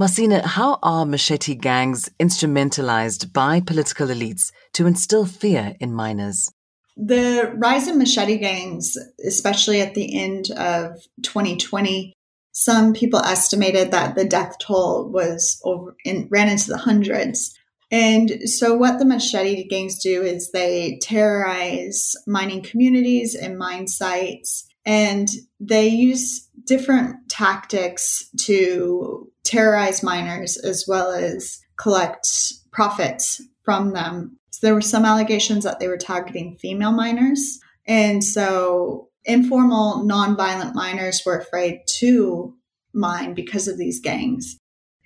Marcena, 0.00 0.42
how 0.42 0.78
are 0.82 1.04
machete 1.04 1.54
gangs 1.54 2.08
instrumentalized 2.18 3.30
by 3.34 3.60
political 3.60 4.06
elites 4.06 4.52
to 4.72 4.86
instill 4.86 5.26
fear 5.26 5.76
in 5.80 5.92
miners? 5.92 6.50
The 6.96 7.52
rise 7.56 7.88
in 7.88 7.98
machete 7.98 8.38
gangs, 8.38 8.96
especially 9.26 9.82
at 9.82 9.94
the 9.94 10.18
end 10.18 10.50
of 10.52 10.98
2020, 11.22 12.14
some 12.52 12.92
people 12.92 13.18
estimated 13.20 13.90
that 13.90 14.14
the 14.14 14.26
death 14.26 14.56
toll 14.58 15.10
was 15.10 15.60
over 15.64 15.96
in, 16.04 16.28
ran 16.30 16.48
into 16.48 16.68
the 16.68 16.78
hundreds. 16.78 17.58
And 17.90 18.48
so, 18.48 18.74
what 18.74 18.98
the 18.98 19.04
machete 19.04 19.68
gangs 19.68 19.98
do 19.98 20.22
is 20.22 20.50
they 20.50 20.98
terrorize 21.02 22.14
mining 22.26 22.62
communities 22.62 23.34
and 23.34 23.58
mine 23.58 23.86
sites, 23.86 24.66
and 24.86 25.28
they 25.60 25.88
use 25.88 26.48
different 26.66 27.28
tactics 27.28 28.28
to 28.40 29.30
terrorize 29.44 30.02
miners 30.02 30.56
as 30.56 30.86
well 30.88 31.10
as 31.10 31.58
collect 31.76 32.26
profits 32.70 33.42
from 33.62 33.92
them. 33.92 34.38
So, 34.50 34.66
there 34.66 34.74
were 34.74 34.80
some 34.80 35.04
allegations 35.04 35.64
that 35.64 35.78
they 35.78 35.88
were 35.88 35.98
targeting 35.98 36.56
female 36.56 36.92
miners. 36.92 37.60
And 37.86 38.24
so, 38.24 39.10
informal, 39.24 40.04
nonviolent 40.04 40.74
miners 40.74 41.22
were 41.24 41.38
afraid 41.38 41.80
to 41.98 42.54
mine 42.92 43.34
because 43.34 43.68
of 43.68 43.78
these 43.78 44.00
gangs. 44.00 44.58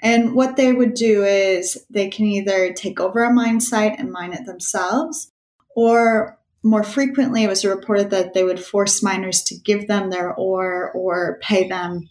And 0.03 0.35
what 0.35 0.57
they 0.57 0.73
would 0.73 0.95
do 0.95 1.25
is 1.25 1.85
they 1.89 2.09
can 2.09 2.27
either 2.27 2.73
take 2.73 3.01
over 3.01 3.25
a 3.25 3.33
mine 3.33 3.61
site 3.61 3.99
and 3.99 4.13
mine 4.13 4.33
it 4.33 4.45
themselves, 4.47 5.33
or 5.75 6.39
more 6.63 6.83
frequently, 6.83 7.45
it 7.45 7.49
was 7.49 7.65
reported 7.65 8.11
that 8.11 8.35
they 8.35 8.43
would 8.43 8.61
force 8.61 9.03
miners 9.03 9.43
to 9.45 9.55
give 9.55 9.87
them 9.87 10.11
their 10.11 10.35
ore 10.35 10.91
or 10.93 11.39
pay 11.41 11.69
them 11.69 12.09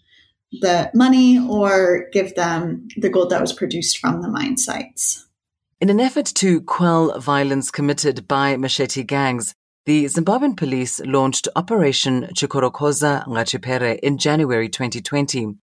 the 0.62 0.90
money 0.94 1.38
or 1.38 2.08
give 2.14 2.36
them 2.36 2.88
the 2.96 3.10
gold 3.10 3.30
that 3.32 3.42
was 3.42 3.52
produced 3.52 3.98
from 3.98 4.22
the 4.22 4.30
mine 4.30 4.58
sites. 4.58 5.28
In 5.82 5.90
an 5.90 6.00
effort 6.00 6.26
to 6.36 6.62
quell 6.62 7.20
violence 7.20 7.70
committed 7.70 8.28
by 8.28 8.56
machete 8.56 9.04
gangs, 9.04 9.54
the 9.86 10.06
Zimbabwean 10.06 10.58
police 10.58 11.00
launched 11.02 11.48
Operation 11.56 12.24
Chikorokoza 12.34 13.24
Ngachipere 13.28 14.00
in 14.00 14.18
January 14.18 14.68
2020. 14.68 15.58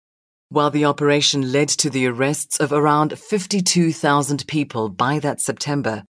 While 0.48 0.70
the 0.70 0.84
operation 0.84 1.50
led 1.50 1.68
to 1.70 1.90
the 1.90 2.06
arrests 2.06 2.60
of 2.60 2.72
around 2.72 3.18
52,000 3.18 4.46
people 4.46 4.90
by 4.90 5.18
that 5.18 5.40
September, 5.40 6.04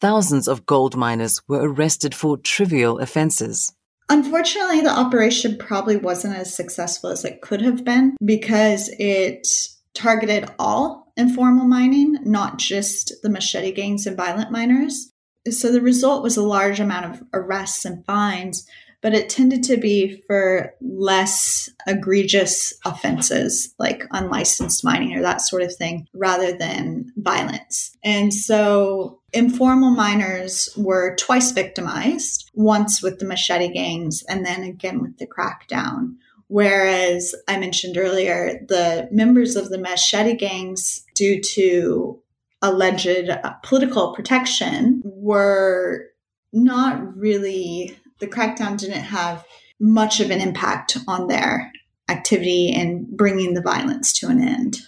thousands 0.00 0.46
of 0.46 0.64
gold 0.64 0.96
miners 0.96 1.42
were 1.48 1.68
arrested 1.68 2.14
for 2.14 2.36
trivial 2.36 3.00
offenses. 3.00 3.72
Unfortunately, 4.08 4.82
the 4.82 4.96
operation 4.96 5.56
probably 5.58 5.96
wasn't 5.96 6.36
as 6.36 6.54
successful 6.54 7.10
as 7.10 7.24
it 7.24 7.40
could 7.40 7.62
have 7.62 7.84
been 7.84 8.16
because 8.24 8.88
it 9.00 9.48
targeted 9.92 10.48
all 10.60 11.12
informal 11.16 11.66
mining, 11.66 12.18
not 12.22 12.58
just 12.58 13.12
the 13.24 13.30
machete 13.30 13.72
gangs 13.72 14.06
and 14.06 14.16
violent 14.16 14.52
miners. 14.52 15.10
So 15.50 15.72
the 15.72 15.80
result 15.80 16.22
was 16.22 16.36
a 16.36 16.42
large 16.42 16.80
amount 16.80 17.06
of 17.06 17.22
arrests 17.32 17.84
and 17.84 18.04
fines, 18.04 18.66
but 19.02 19.14
it 19.14 19.28
tended 19.28 19.62
to 19.64 19.76
be 19.76 20.22
for 20.26 20.74
less 20.80 21.68
egregious 21.86 22.74
offenses 22.84 23.74
like 23.78 24.04
unlicensed 24.10 24.84
mining 24.84 25.16
or 25.16 25.22
that 25.22 25.40
sort 25.42 25.62
of 25.62 25.74
thing 25.74 26.08
rather 26.12 26.56
than 26.56 27.12
violence. 27.16 27.96
And 28.02 28.32
so 28.32 29.20
informal 29.32 29.90
miners 29.90 30.68
were 30.76 31.14
twice 31.16 31.52
victimized, 31.52 32.50
once 32.54 33.02
with 33.02 33.18
the 33.18 33.26
machete 33.26 33.72
gangs 33.72 34.24
and 34.28 34.44
then 34.44 34.62
again 34.62 35.00
with 35.00 35.18
the 35.18 35.26
crackdown. 35.26 36.16
Whereas 36.48 37.34
I 37.48 37.58
mentioned 37.58 37.98
earlier, 37.98 38.60
the 38.68 39.08
members 39.10 39.56
of 39.56 39.68
the 39.68 39.78
machete 39.78 40.34
gangs, 40.34 41.04
due 41.14 41.40
to 41.40 42.20
alleged 42.62 43.28
uh, 43.28 43.52
political 43.62 44.14
protection 44.14 45.02
were 45.04 46.06
not 46.52 47.16
really, 47.16 47.96
the 48.18 48.26
crackdown 48.26 48.78
didn't 48.78 49.02
have 49.02 49.44
much 49.78 50.20
of 50.20 50.30
an 50.30 50.40
impact 50.40 50.96
on 51.06 51.26
their 51.26 51.70
activity 52.08 52.72
and 52.72 53.06
bringing 53.08 53.54
the 53.54 53.60
violence 53.62 54.12
to 54.20 54.28
an 54.28 54.40
end. 54.40 54.78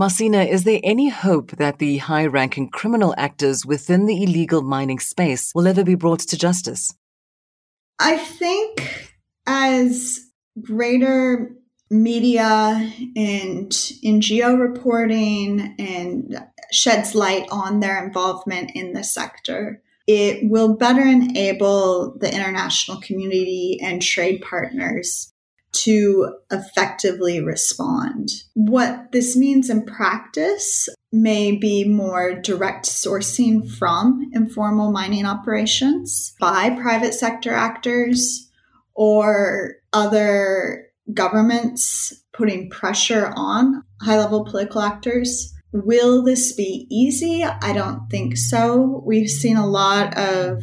Marcena, 0.00 0.48
is 0.48 0.64
there 0.64 0.80
any 0.82 1.08
hope 1.08 1.52
that 1.52 1.78
the 1.78 1.98
high 1.98 2.26
ranking 2.26 2.68
criminal 2.68 3.14
actors 3.16 3.64
within 3.64 4.06
the 4.06 4.24
illegal 4.24 4.60
mining 4.60 4.98
space 4.98 5.52
will 5.54 5.68
ever 5.68 5.84
be 5.84 5.94
brought 5.94 6.18
to 6.20 6.36
justice? 6.36 6.92
I 8.00 8.16
think 8.16 9.14
as 9.46 10.18
greater 10.60 11.54
media 11.90 12.92
and 13.16 13.70
NGO 13.70 14.58
reporting 14.58 15.74
and 15.78 16.44
sheds 16.72 17.14
light 17.14 17.46
on 17.50 17.80
their 17.80 18.04
involvement 18.04 18.72
in 18.74 18.92
the 18.92 19.04
sector. 19.04 19.82
It 20.06 20.50
will 20.50 20.76
better 20.76 21.02
enable 21.02 22.16
the 22.18 22.32
international 22.32 23.00
community 23.00 23.78
and 23.82 24.02
trade 24.02 24.42
partners 24.42 25.32
to 25.72 26.36
effectively 26.50 27.40
respond. 27.40 28.30
What 28.54 29.12
this 29.12 29.36
means 29.36 29.70
in 29.70 29.84
practice 29.84 30.88
may 31.12 31.56
be 31.56 31.84
more 31.84 32.34
direct 32.34 32.86
sourcing 32.86 33.68
from 33.68 34.30
informal 34.32 34.92
mining 34.92 35.26
operations 35.26 36.34
by 36.38 36.70
private 36.70 37.14
sector 37.14 37.52
actors 37.52 38.50
or 38.94 39.76
other 39.92 40.88
governments 41.12 42.24
putting 42.32 42.70
pressure 42.70 43.32
on 43.36 43.82
high 44.00 44.18
level 44.18 44.44
political 44.44 44.80
actors. 44.80 45.52
Will 45.72 46.22
this 46.22 46.52
be 46.52 46.86
easy? 46.90 47.44
I 47.44 47.72
don't 47.72 48.08
think 48.10 48.36
so. 48.36 49.02
We've 49.04 49.28
seen 49.28 49.56
a 49.56 49.66
lot 49.66 50.16
of, 50.16 50.62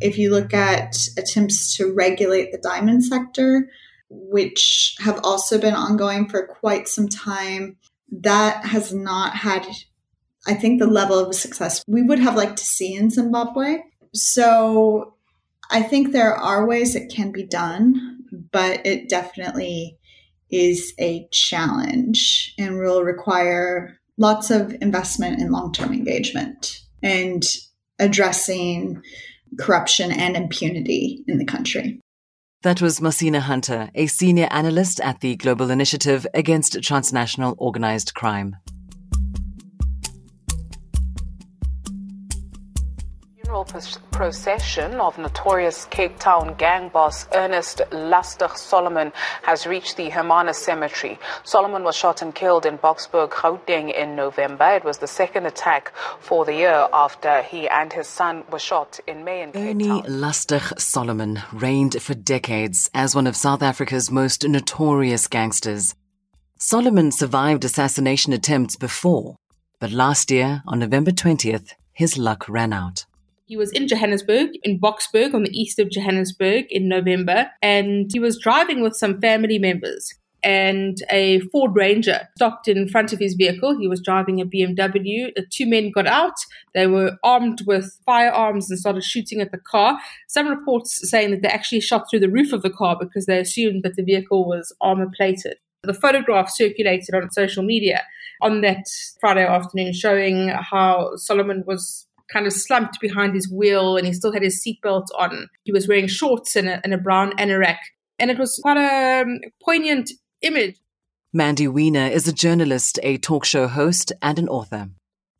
if 0.00 0.18
you 0.18 0.30
look 0.30 0.54
at 0.54 0.96
attempts 1.18 1.76
to 1.76 1.92
regulate 1.92 2.52
the 2.52 2.58
diamond 2.58 3.04
sector, 3.04 3.70
which 4.08 4.96
have 5.00 5.20
also 5.22 5.60
been 5.60 5.74
ongoing 5.74 6.28
for 6.28 6.46
quite 6.46 6.88
some 6.88 7.08
time, 7.08 7.76
that 8.22 8.64
has 8.64 8.94
not 8.94 9.34
had, 9.34 9.66
I 10.46 10.54
think, 10.54 10.80
the 10.80 10.86
level 10.86 11.18
of 11.18 11.34
success 11.34 11.84
we 11.86 12.02
would 12.02 12.20
have 12.20 12.36
liked 12.36 12.56
to 12.58 12.64
see 12.64 12.94
in 12.94 13.10
Zimbabwe. 13.10 13.78
So 14.14 15.16
I 15.70 15.82
think 15.82 16.12
there 16.12 16.34
are 16.34 16.66
ways 16.66 16.94
it 16.94 17.12
can 17.12 17.32
be 17.32 17.44
done, 17.44 18.15
but 18.56 18.86
it 18.86 19.06
definitely 19.10 19.98
is 20.50 20.94
a 20.98 21.28
challenge 21.30 22.54
and 22.58 22.78
will 22.78 23.02
require 23.02 23.98
lots 24.16 24.50
of 24.50 24.74
investment 24.80 25.38
and 25.38 25.50
long 25.50 25.74
term 25.74 25.92
engagement 25.92 26.80
and 27.02 27.44
addressing 27.98 29.02
corruption 29.60 30.10
and 30.10 30.38
impunity 30.38 31.22
in 31.28 31.36
the 31.36 31.44
country. 31.44 32.00
That 32.62 32.80
was 32.80 32.98
Marcena 32.98 33.40
Hunter, 33.40 33.90
a 33.94 34.06
senior 34.06 34.48
analyst 34.50 35.00
at 35.00 35.20
the 35.20 35.36
Global 35.36 35.70
Initiative 35.70 36.26
Against 36.32 36.82
Transnational 36.82 37.56
Organized 37.58 38.14
Crime. 38.14 38.56
Funeral 43.64 44.02
procession 44.10 45.00
of 45.00 45.16
notorious 45.16 45.86
Cape 45.86 46.18
Town 46.18 46.54
gang 46.58 46.90
boss 46.90 47.26
Ernest 47.32 47.80
Lastig 47.90 48.54
Solomon 48.54 49.12
has 49.44 49.66
reached 49.66 49.96
the 49.96 50.10
Hermanus 50.10 50.58
Cemetery. 50.58 51.18
Solomon 51.42 51.82
was 51.82 51.96
shot 51.96 52.20
and 52.20 52.34
killed 52.34 52.66
in 52.66 52.76
Boksburg, 52.76 53.30
Gauteng 53.30 53.94
in 53.94 54.14
November. 54.14 54.72
It 54.72 54.84
was 54.84 54.98
the 54.98 55.06
second 55.06 55.46
attack 55.46 55.90
for 56.20 56.44
the 56.44 56.52
year 56.52 56.86
after 56.92 57.40
he 57.44 57.66
and 57.66 57.90
his 57.94 58.06
son 58.06 58.44
were 58.52 58.58
shot 58.58 59.00
in 59.06 59.24
May 59.24 59.40
in 59.40 59.52
Cape 59.52 59.70
Ernie 59.70 59.86
Town. 59.86 60.02
Lastig 60.02 60.78
Solomon 60.78 61.40
reigned 61.50 62.02
for 62.02 62.12
decades 62.12 62.90
as 62.92 63.14
one 63.14 63.26
of 63.26 63.36
South 63.36 63.62
Africa's 63.62 64.10
most 64.10 64.46
notorious 64.46 65.28
gangsters. 65.28 65.94
Solomon 66.58 67.10
survived 67.10 67.64
assassination 67.64 68.34
attempts 68.34 68.76
before, 68.76 69.36
but 69.80 69.92
last 69.92 70.30
year, 70.30 70.62
on 70.66 70.78
November 70.78 71.10
20th, 71.10 71.72
his 71.94 72.18
luck 72.18 72.46
ran 72.50 72.74
out. 72.74 73.05
He 73.46 73.56
was 73.56 73.70
in 73.70 73.86
Johannesburg, 73.86 74.50
in 74.64 74.80
Boksburg, 74.80 75.32
on 75.32 75.44
the 75.44 75.56
east 75.56 75.78
of 75.78 75.88
Johannesburg 75.88 76.66
in 76.68 76.88
November, 76.88 77.46
and 77.62 78.10
he 78.12 78.18
was 78.18 78.38
driving 78.38 78.82
with 78.82 78.96
some 78.96 79.20
family 79.20 79.58
members. 79.58 80.12
And 80.42 80.98
a 81.10 81.40
Ford 81.52 81.74
Ranger 81.74 82.28
stopped 82.36 82.68
in 82.68 82.88
front 82.88 83.12
of 83.12 83.18
his 83.18 83.34
vehicle. 83.34 83.78
He 83.78 83.88
was 83.88 84.00
driving 84.00 84.40
a 84.40 84.46
BMW. 84.46 85.34
The 85.34 85.44
two 85.48 85.66
men 85.66 85.90
got 85.90 86.06
out. 86.06 86.34
They 86.74 86.86
were 86.86 87.18
armed 87.24 87.62
with 87.66 87.98
firearms 88.04 88.70
and 88.70 88.78
started 88.78 89.02
shooting 89.02 89.40
at 89.40 89.50
the 89.50 89.58
car. 89.58 89.98
Some 90.28 90.48
reports 90.48 91.08
saying 91.08 91.30
that 91.30 91.42
they 91.42 91.48
actually 91.48 91.80
shot 91.80 92.06
through 92.08 92.20
the 92.20 92.30
roof 92.30 92.52
of 92.52 92.62
the 92.62 92.70
car 92.70 92.96
because 92.98 93.26
they 93.26 93.38
assumed 93.38 93.82
that 93.82 93.96
the 93.96 94.04
vehicle 94.04 94.46
was 94.46 94.72
armor 94.80 95.10
plated. 95.16 95.56
The 95.82 95.94
photograph 95.94 96.50
circulated 96.50 97.14
on 97.14 97.30
social 97.30 97.62
media 97.62 98.02
on 98.40 98.60
that 98.60 98.86
Friday 99.20 99.46
afternoon 99.46 99.92
showing 99.92 100.48
how 100.48 101.16
Solomon 101.16 101.64
was 101.66 102.05
kind 102.32 102.46
of 102.46 102.52
slumped 102.52 103.00
behind 103.00 103.34
his 103.34 103.50
wheel 103.50 103.96
and 103.96 104.06
he 104.06 104.12
still 104.12 104.32
had 104.32 104.42
his 104.42 104.62
seatbelt 104.62 105.06
on. 105.18 105.48
He 105.64 105.72
was 105.72 105.88
wearing 105.88 106.08
shorts 106.08 106.56
and 106.56 106.68
a, 106.68 106.80
and 106.84 106.92
a 106.92 106.98
brown 106.98 107.32
anorak. 107.36 107.78
And 108.18 108.30
it 108.30 108.38
was 108.38 108.58
quite 108.62 108.78
a 108.78 109.22
um, 109.22 109.40
poignant 109.62 110.10
image. 110.42 110.76
Mandy 111.32 111.68
Wiener 111.68 112.06
is 112.06 112.26
a 112.26 112.32
journalist, 112.32 112.98
a 113.02 113.18
talk 113.18 113.44
show 113.44 113.68
host, 113.68 114.12
and 114.22 114.38
an 114.38 114.48
author. 114.48 114.88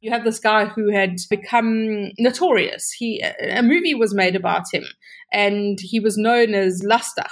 You 0.01 0.11
have 0.11 0.25
this 0.25 0.39
guy 0.39 0.67
who 0.67 0.91
had 0.91 1.17
become 1.31 2.11
notorious. 2.19 2.93
He 2.93 3.25
a 3.41 3.63
movie 3.63 3.95
was 3.95 4.15
made 4.15 4.37
about 4.37 4.65
him, 4.73 4.85
and 5.33 5.79
he 5.81 5.99
was 5.99 6.19
known 6.19 6.55
as 6.55 6.83
Lastig. 6.83 7.31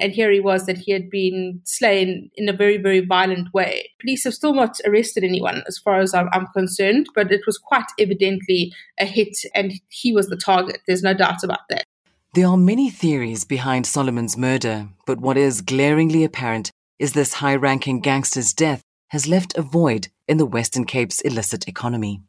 And 0.00 0.12
here 0.12 0.30
he 0.30 0.40
was 0.40 0.66
that 0.66 0.78
he 0.78 0.92
had 0.92 1.10
been 1.10 1.60
slain 1.64 2.30
in 2.34 2.48
a 2.48 2.52
very, 2.52 2.76
very 2.76 3.00
violent 3.00 3.52
way. 3.52 3.90
Police 4.00 4.24
have 4.24 4.34
still 4.34 4.54
not 4.54 4.78
arrested 4.86 5.24
anyone, 5.24 5.62
as 5.66 5.78
far 5.78 6.00
as 6.00 6.14
I'm, 6.14 6.46
concerned, 6.54 7.06
but 7.14 7.30
it 7.32 7.42
was 7.46 7.58
quite 7.58 7.86
evidently 7.98 8.72
a 8.98 9.04
hit, 9.04 9.36
and 9.54 9.72
he 9.88 10.12
was 10.12 10.28
the 10.28 10.36
target. 10.36 10.80
There's 10.86 11.02
no 11.02 11.14
doubt 11.14 11.44
about 11.44 11.60
that. 11.70 11.84
There 12.34 12.46
are 12.46 12.56
many 12.56 12.90
theories 12.90 13.44
behind 13.44 13.86
Solomon's 13.86 14.36
murder, 14.36 14.88
but 15.06 15.20
what 15.20 15.36
is 15.36 15.60
glaringly 15.60 16.24
apparent 16.24 16.70
is 16.98 17.12
this 17.12 17.34
high 17.34 17.56
ranking 17.56 18.00
gangster's 18.00 18.52
death 18.52 18.82
has 19.08 19.26
left 19.26 19.56
a 19.56 19.62
void 19.62 20.08
in 20.26 20.36
the 20.36 20.46
Western 20.46 20.84
Cape's 20.84 21.20
illicit 21.22 21.66
economy. 21.66 22.22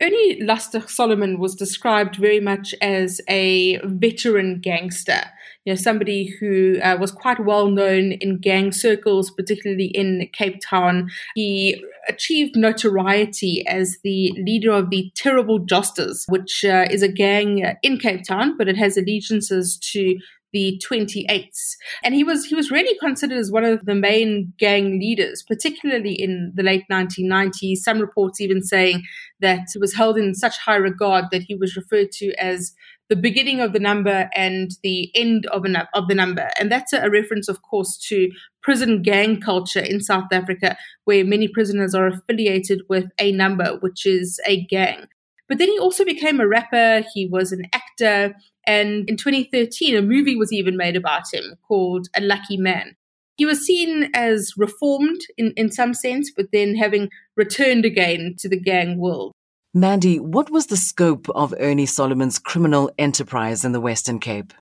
Ernie 0.00 0.40
Lastig 0.42 0.88
Solomon 0.88 1.40
was 1.40 1.56
described 1.56 2.16
very 2.16 2.38
much 2.38 2.72
as 2.80 3.20
a 3.28 3.78
veteran 3.84 4.60
gangster, 4.60 5.20
you 5.64 5.72
know, 5.72 5.76
somebody 5.76 6.32
who 6.38 6.78
uh, 6.80 6.96
was 7.00 7.10
quite 7.10 7.44
well 7.44 7.68
known 7.68 8.12
in 8.12 8.38
gang 8.38 8.70
circles, 8.70 9.30
particularly 9.32 9.86
in 9.86 10.28
Cape 10.32 10.60
Town. 10.64 11.10
He 11.34 11.84
achieved 12.08 12.56
notoriety 12.56 13.66
as 13.66 13.98
the 14.04 14.32
leader 14.38 14.70
of 14.70 14.90
the 14.90 15.10
Terrible 15.16 15.58
Josters, 15.58 16.24
which 16.28 16.64
uh, 16.64 16.86
is 16.90 17.02
a 17.02 17.12
gang 17.12 17.74
in 17.82 17.98
Cape 17.98 18.22
Town, 18.22 18.56
but 18.56 18.68
it 18.68 18.76
has 18.76 18.96
allegiances 18.96 19.76
to 19.92 20.16
the 20.52 20.80
28s 20.88 21.76
and 22.02 22.14
he 22.14 22.24
was 22.24 22.46
he 22.46 22.54
was 22.54 22.70
really 22.70 22.96
considered 22.98 23.38
as 23.38 23.50
one 23.50 23.64
of 23.64 23.84
the 23.84 23.94
main 23.94 24.52
gang 24.58 24.98
leaders 24.98 25.42
particularly 25.46 26.12
in 26.12 26.52
the 26.54 26.62
late 26.62 26.84
1990s 26.90 27.78
some 27.78 28.00
reports 28.00 28.40
even 28.40 28.62
saying 28.62 29.02
that 29.40 29.66
he 29.72 29.78
was 29.78 29.94
held 29.94 30.16
in 30.16 30.34
such 30.34 30.58
high 30.58 30.76
regard 30.76 31.26
that 31.30 31.42
he 31.42 31.54
was 31.54 31.76
referred 31.76 32.10
to 32.10 32.32
as 32.34 32.74
the 33.08 33.16
beginning 33.16 33.60
of 33.60 33.72
the 33.72 33.78
number 33.78 34.28
and 34.34 34.72
the 34.82 35.10
end 35.14 35.46
of, 35.46 35.64
a, 35.64 35.88
of 35.94 36.08
the 36.08 36.14
number. 36.14 36.50
And 36.58 36.70
that's 36.70 36.92
a, 36.92 36.98
a 36.98 37.10
reference 37.10 37.48
of 37.48 37.62
course 37.62 37.96
to 38.08 38.30
prison 38.62 39.02
gang 39.02 39.40
culture 39.40 39.80
in 39.80 40.00
South 40.00 40.30
Africa 40.30 40.76
where 41.04 41.24
many 41.24 41.48
prisoners 41.48 41.94
are 41.94 42.06
affiliated 42.06 42.82
with 42.88 43.06
a 43.18 43.32
number 43.32 43.78
which 43.80 44.04
is 44.04 44.40
a 44.46 44.64
gang 44.66 45.06
but 45.48 45.58
then 45.58 45.68
he 45.68 45.78
also 45.78 46.04
became 46.04 46.40
a 46.40 46.46
rapper, 46.46 47.04
he 47.14 47.26
was 47.26 47.52
an 47.52 47.64
actor, 47.72 48.34
and 48.66 49.08
in 49.08 49.16
2013, 49.16 49.96
a 49.96 50.02
movie 50.02 50.36
was 50.36 50.52
even 50.52 50.76
made 50.76 50.96
about 50.96 51.22
him 51.32 51.54
called 51.66 52.08
A 52.14 52.20
Lucky 52.20 52.58
Man. 52.58 52.96
He 53.36 53.46
was 53.46 53.64
seen 53.64 54.10
as 54.14 54.52
reformed 54.56 55.20
in, 55.36 55.52
in 55.56 55.70
some 55.70 55.94
sense, 55.94 56.30
but 56.36 56.46
then 56.52 56.74
having 56.74 57.08
returned 57.36 57.84
again 57.84 58.34
to 58.40 58.48
the 58.48 58.60
gang 58.60 58.98
world. 58.98 59.32
Mandy, 59.72 60.18
what 60.18 60.50
was 60.50 60.66
the 60.66 60.76
scope 60.76 61.28
of 61.34 61.54
Ernie 61.58 61.86
Solomon's 61.86 62.38
criminal 62.38 62.90
enterprise 62.98 63.64
in 63.64 63.72
the 63.72 63.80
Western 63.80 64.18
Cape? 64.18 64.52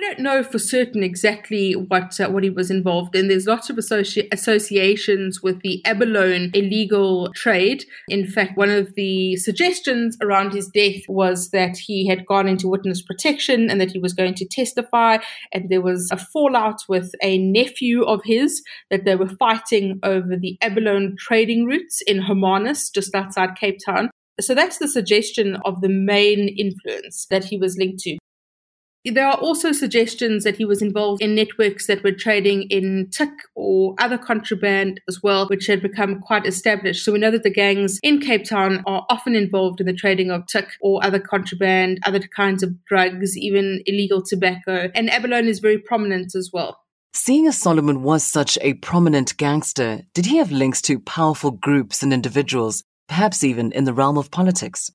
We 0.00 0.06
don't 0.06 0.20
know 0.20 0.42
for 0.42 0.58
certain 0.58 1.02
exactly 1.02 1.74
what 1.74 2.18
uh, 2.18 2.30
what 2.30 2.42
he 2.42 2.48
was 2.48 2.70
involved 2.70 3.14
in. 3.14 3.28
There's 3.28 3.46
lots 3.46 3.68
of 3.68 3.76
associ- 3.76 4.26
associations 4.32 5.42
with 5.42 5.60
the 5.60 5.84
abalone 5.84 6.50
illegal 6.54 7.30
trade. 7.34 7.84
In 8.08 8.26
fact, 8.26 8.56
one 8.56 8.70
of 8.70 8.94
the 8.94 9.36
suggestions 9.36 10.16
around 10.22 10.54
his 10.54 10.68
death 10.68 11.02
was 11.06 11.50
that 11.50 11.76
he 11.76 12.06
had 12.06 12.24
gone 12.24 12.48
into 12.48 12.66
witness 12.66 13.02
protection 13.02 13.68
and 13.68 13.78
that 13.78 13.90
he 13.90 13.98
was 13.98 14.14
going 14.14 14.32
to 14.36 14.48
testify. 14.48 15.18
And 15.52 15.68
there 15.68 15.82
was 15.82 16.08
a 16.10 16.16
fallout 16.16 16.80
with 16.88 17.12
a 17.22 17.36
nephew 17.36 18.02
of 18.04 18.22
his 18.24 18.62
that 18.88 19.04
they 19.04 19.16
were 19.16 19.28
fighting 19.28 20.00
over 20.02 20.34
the 20.34 20.56
abalone 20.62 21.14
trading 21.18 21.66
routes 21.66 22.00
in 22.06 22.22
Hermanus, 22.22 22.88
just 22.88 23.14
outside 23.14 23.54
Cape 23.54 23.80
Town. 23.84 24.08
So 24.40 24.54
that's 24.54 24.78
the 24.78 24.88
suggestion 24.88 25.58
of 25.66 25.82
the 25.82 25.90
main 25.90 26.48
influence 26.48 27.26
that 27.28 27.44
he 27.44 27.58
was 27.58 27.76
linked 27.76 27.98
to. 28.04 28.16
There 29.04 29.26
are 29.26 29.38
also 29.38 29.72
suggestions 29.72 30.44
that 30.44 30.56
he 30.56 30.66
was 30.66 30.82
involved 30.82 31.22
in 31.22 31.34
networks 31.34 31.86
that 31.86 32.04
were 32.04 32.12
trading 32.12 32.64
in 32.64 33.08
tik 33.10 33.30
or 33.54 33.94
other 33.98 34.18
contraband 34.18 35.00
as 35.08 35.22
well, 35.22 35.48
which 35.48 35.66
had 35.66 35.80
become 35.80 36.20
quite 36.20 36.44
established. 36.44 37.02
So 37.02 37.12
we 37.12 37.18
know 37.18 37.30
that 37.30 37.42
the 37.42 37.50
gangs 37.50 37.98
in 38.02 38.20
Cape 38.20 38.44
Town 38.44 38.82
are 38.86 39.06
often 39.08 39.34
involved 39.34 39.80
in 39.80 39.86
the 39.86 39.94
trading 39.94 40.30
of 40.30 40.46
tik 40.48 40.68
or 40.82 41.02
other 41.02 41.18
contraband, 41.18 42.00
other 42.04 42.20
kinds 42.36 42.62
of 42.62 42.74
drugs, 42.84 43.38
even 43.38 43.82
illegal 43.86 44.22
tobacco. 44.22 44.90
And 44.94 45.08
abalone 45.08 45.48
is 45.48 45.60
very 45.60 45.78
prominent 45.78 46.34
as 46.34 46.50
well. 46.52 46.78
Seeing 47.14 47.46
as 47.46 47.58
Solomon 47.58 48.02
was 48.02 48.22
such 48.22 48.58
a 48.60 48.74
prominent 48.74 49.36
gangster, 49.38 50.02
did 50.14 50.26
he 50.26 50.36
have 50.36 50.52
links 50.52 50.82
to 50.82 51.00
powerful 51.00 51.50
groups 51.50 52.02
and 52.02 52.12
individuals, 52.12 52.84
perhaps 53.08 53.42
even 53.42 53.72
in 53.72 53.84
the 53.84 53.94
realm 53.94 54.18
of 54.18 54.30
politics? 54.30 54.90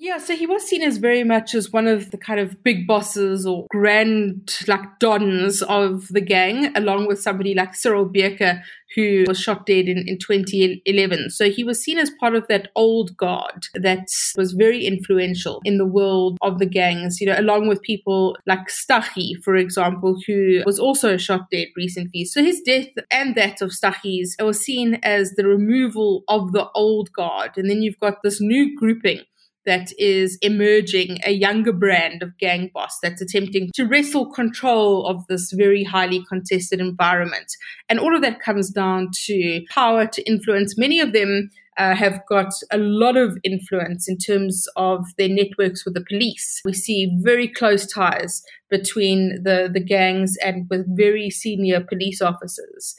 Yeah, 0.00 0.18
so 0.18 0.36
he 0.36 0.46
was 0.46 0.62
seen 0.62 0.82
as 0.82 0.98
very 0.98 1.24
much 1.24 1.56
as 1.56 1.72
one 1.72 1.88
of 1.88 2.12
the 2.12 2.18
kind 2.18 2.38
of 2.38 2.62
big 2.62 2.86
bosses 2.86 3.44
or 3.44 3.66
grand 3.68 4.56
like 4.68 5.00
dons 5.00 5.60
of 5.62 6.06
the 6.08 6.20
gang, 6.20 6.70
along 6.76 7.08
with 7.08 7.20
somebody 7.20 7.52
like 7.52 7.74
Cyril 7.74 8.08
Beeka, 8.08 8.62
who 8.94 9.24
was 9.26 9.40
shot 9.40 9.66
dead 9.66 9.88
in, 9.88 10.06
in 10.06 10.16
2011. 10.18 11.30
So 11.30 11.50
he 11.50 11.64
was 11.64 11.82
seen 11.82 11.98
as 11.98 12.12
part 12.20 12.36
of 12.36 12.46
that 12.46 12.68
old 12.76 13.16
guard 13.16 13.66
that 13.74 14.06
was 14.36 14.52
very 14.52 14.86
influential 14.86 15.60
in 15.64 15.78
the 15.78 15.86
world 15.86 16.38
of 16.42 16.60
the 16.60 16.66
gangs, 16.66 17.20
you 17.20 17.26
know, 17.26 17.36
along 17.36 17.66
with 17.66 17.82
people 17.82 18.36
like 18.46 18.68
Staggie, 18.68 19.42
for 19.42 19.56
example, 19.56 20.16
who 20.28 20.62
was 20.64 20.78
also 20.78 21.16
shot 21.16 21.50
dead 21.50 21.68
recently. 21.76 22.24
So 22.24 22.40
his 22.40 22.60
death 22.60 22.86
and 23.10 23.34
that 23.34 23.60
of 23.60 23.72
Staggie's 23.72 24.36
was 24.38 24.60
seen 24.60 25.00
as 25.02 25.32
the 25.32 25.44
removal 25.48 26.22
of 26.28 26.52
the 26.52 26.68
old 26.76 27.12
guard. 27.12 27.50
And 27.56 27.68
then 27.68 27.82
you've 27.82 27.98
got 27.98 28.22
this 28.22 28.40
new 28.40 28.76
grouping 28.78 29.22
that 29.68 29.92
is 29.98 30.38
emerging, 30.40 31.18
a 31.26 31.32
younger 31.32 31.74
brand 31.74 32.22
of 32.22 32.38
gang 32.38 32.70
boss 32.72 32.98
that's 33.02 33.20
attempting 33.20 33.70
to 33.74 33.84
wrestle 33.84 34.24
control 34.32 35.06
of 35.06 35.26
this 35.26 35.52
very 35.52 35.84
highly 35.84 36.24
contested 36.26 36.80
environment. 36.80 37.52
And 37.86 38.00
all 38.00 38.16
of 38.16 38.22
that 38.22 38.40
comes 38.40 38.70
down 38.70 39.10
to 39.26 39.60
power 39.68 40.06
to 40.06 40.22
influence. 40.26 40.78
Many 40.78 41.00
of 41.00 41.12
them 41.12 41.50
uh, 41.76 41.94
have 41.94 42.22
got 42.26 42.54
a 42.72 42.78
lot 42.78 43.18
of 43.18 43.36
influence 43.44 44.08
in 44.08 44.16
terms 44.16 44.66
of 44.76 45.04
their 45.18 45.28
networks 45.28 45.84
with 45.84 45.92
the 45.92 46.04
police. 46.08 46.62
We 46.64 46.72
see 46.72 47.14
very 47.20 47.46
close 47.46 47.86
ties 47.86 48.42
between 48.70 49.42
the, 49.42 49.68
the 49.70 49.84
gangs 49.84 50.38
and 50.42 50.66
with 50.70 50.96
very 50.96 51.28
senior 51.28 51.80
police 51.82 52.22
officers 52.22 52.98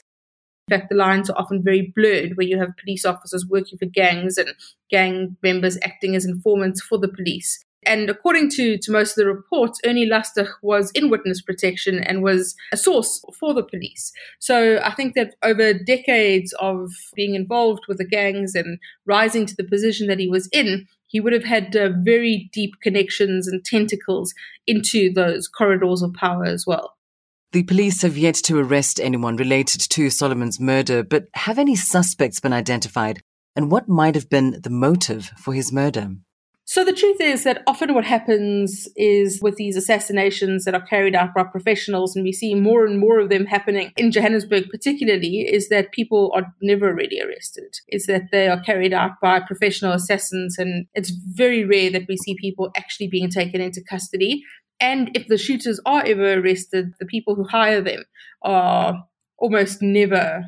fact, 0.70 0.88
the 0.88 0.96
lines 0.96 1.28
are 1.28 1.36
often 1.36 1.62
very 1.62 1.92
blurred 1.94 2.36
where 2.36 2.46
you 2.46 2.58
have 2.58 2.76
police 2.78 3.04
officers 3.04 3.44
working 3.46 3.76
for 3.76 3.86
gangs 3.86 4.38
and 4.38 4.48
gang 4.90 5.36
members 5.42 5.76
acting 5.82 6.16
as 6.16 6.24
informants 6.24 6.80
for 6.80 6.96
the 6.98 7.08
police. 7.08 7.62
And 7.84 8.10
according 8.10 8.50
to, 8.50 8.76
to 8.76 8.92
most 8.92 9.12
of 9.12 9.16
the 9.16 9.26
reports, 9.26 9.80
Ernie 9.86 10.08
Lastig 10.08 10.48
was 10.62 10.90
in 10.90 11.08
witness 11.08 11.40
protection 11.40 12.02
and 12.02 12.22
was 12.22 12.54
a 12.72 12.76
source 12.76 13.22
for 13.38 13.54
the 13.54 13.62
police. 13.62 14.12
So 14.38 14.80
I 14.84 14.92
think 14.94 15.14
that 15.14 15.34
over 15.42 15.72
decades 15.72 16.52
of 16.60 16.90
being 17.14 17.34
involved 17.34 17.84
with 17.88 17.98
the 17.98 18.04
gangs 18.06 18.54
and 18.54 18.78
rising 19.06 19.46
to 19.46 19.56
the 19.56 19.64
position 19.64 20.08
that 20.08 20.18
he 20.18 20.28
was 20.28 20.48
in, 20.52 20.86
he 21.06 21.20
would 21.20 21.32
have 21.32 21.44
had 21.44 21.74
uh, 21.74 21.88
very 22.02 22.50
deep 22.52 22.74
connections 22.82 23.48
and 23.48 23.64
tentacles 23.64 24.34
into 24.66 25.12
those 25.12 25.48
corridors 25.48 26.02
of 26.02 26.12
power 26.14 26.44
as 26.44 26.66
well. 26.66 26.96
The 27.52 27.64
police 27.64 28.02
have 28.02 28.16
yet 28.16 28.36
to 28.44 28.58
arrest 28.58 29.00
anyone 29.00 29.34
related 29.34 29.80
to 29.90 30.08
Solomon's 30.08 30.60
murder, 30.60 31.02
but 31.02 31.24
have 31.34 31.58
any 31.58 31.74
suspects 31.74 32.38
been 32.38 32.52
identified? 32.52 33.22
And 33.56 33.72
what 33.72 33.88
might 33.88 34.14
have 34.14 34.30
been 34.30 34.60
the 34.62 34.70
motive 34.70 35.32
for 35.36 35.52
his 35.52 35.72
murder? 35.72 36.12
So 36.64 36.84
the 36.84 36.92
truth 36.92 37.20
is 37.20 37.42
that 37.42 37.64
often 37.66 37.94
what 37.94 38.04
happens 38.04 38.86
is 38.94 39.40
with 39.42 39.56
these 39.56 39.74
assassinations 39.74 40.64
that 40.64 40.74
are 40.74 40.86
carried 40.86 41.16
out 41.16 41.34
by 41.34 41.42
professionals, 41.42 42.14
and 42.14 42.22
we 42.22 42.30
see 42.30 42.54
more 42.54 42.86
and 42.86 43.00
more 43.00 43.18
of 43.18 43.28
them 43.28 43.46
happening 43.46 43.90
in 43.96 44.12
Johannesburg, 44.12 44.70
particularly, 44.70 45.48
is 45.52 45.68
that 45.70 45.90
people 45.90 46.30
are 46.32 46.54
never 46.62 46.94
really 46.94 47.20
arrested. 47.20 47.74
Is 47.88 48.06
that 48.06 48.26
they 48.30 48.46
are 48.46 48.60
carried 48.60 48.92
out 48.92 49.20
by 49.20 49.40
professional 49.40 49.90
assassins, 49.90 50.56
and 50.56 50.86
it's 50.94 51.10
very 51.10 51.64
rare 51.64 51.90
that 51.90 52.06
we 52.08 52.16
see 52.16 52.36
people 52.40 52.70
actually 52.76 53.08
being 53.08 53.30
taken 53.30 53.60
into 53.60 53.82
custody. 53.82 54.44
And 54.80 55.10
if 55.14 55.28
the 55.28 55.38
shooters 55.38 55.80
are 55.84 56.04
ever 56.04 56.34
arrested, 56.34 56.92
the 56.98 57.06
people 57.06 57.34
who 57.34 57.44
hire 57.44 57.82
them 57.82 58.04
are 58.42 59.04
almost 59.38 59.82
never 59.82 60.44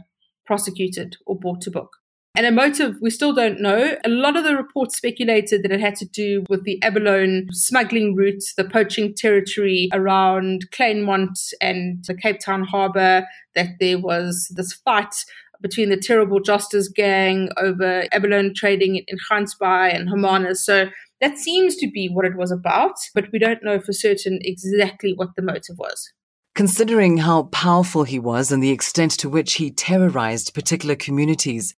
prosecuted 0.46 1.16
or 1.26 1.38
brought 1.38 1.60
to 1.62 1.70
book. 1.70 1.90
And 2.34 2.46
a 2.46 2.50
motive 2.50 2.96
we 3.02 3.10
still 3.10 3.34
don't 3.34 3.60
know. 3.60 3.96
A 4.04 4.08
lot 4.08 4.36
of 4.36 4.44
the 4.44 4.56
reports 4.56 4.96
speculated 4.96 5.62
that 5.62 5.70
it 5.70 5.80
had 5.80 5.96
to 5.96 6.06
do 6.06 6.44
with 6.48 6.64
the 6.64 6.82
abalone 6.82 7.46
smuggling 7.50 8.14
route, 8.14 8.42
the 8.56 8.64
poaching 8.64 9.14
territory 9.14 9.90
around 9.92 10.70
Kleinmond 10.70 11.52
and 11.60 12.02
the 12.08 12.14
Cape 12.14 12.40
Town 12.40 12.64
harbour, 12.64 13.26
that 13.54 13.68
there 13.80 13.98
was 13.98 14.50
this 14.56 14.72
fight 14.72 15.14
between 15.60 15.90
the 15.90 15.96
terrible 15.96 16.40
Josters 16.40 16.88
gang 16.88 17.50
over 17.58 18.04
abalone 18.12 18.54
trading 18.54 18.96
in 19.06 19.16
Gansbaai 19.30 19.94
and 19.94 20.08
Hermanus. 20.08 20.64
So 20.64 20.86
that 21.22 21.38
seems 21.38 21.76
to 21.76 21.88
be 21.88 22.08
what 22.08 22.26
it 22.26 22.36
was 22.36 22.50
about, 22.50 22.96
but 23.14 23.26
we 23.32 23.38
don't 23.38 23.62
know 23.62 23.80
for 23.80 23.92
certain 23.92 24.40
exactly 24.42 25.14
what 25.14 25.30
the 25.36 25.42
motive 25.42 25.78
was. 25.78 26.12
Considering 26.54 27.18
how 27.18 27.44
powerful 27.44 28.02
he 28.02 28.18
was 28.18 28.52
and 28.52 28.62
the 28.62 28.72
extent 28.72 29.12
to 29.12 29.30
which 29.30 29.54
he 29.54 29.70
terrorized 29.70 30.52
particular 30.52 30.96
communities, 30.96 31.74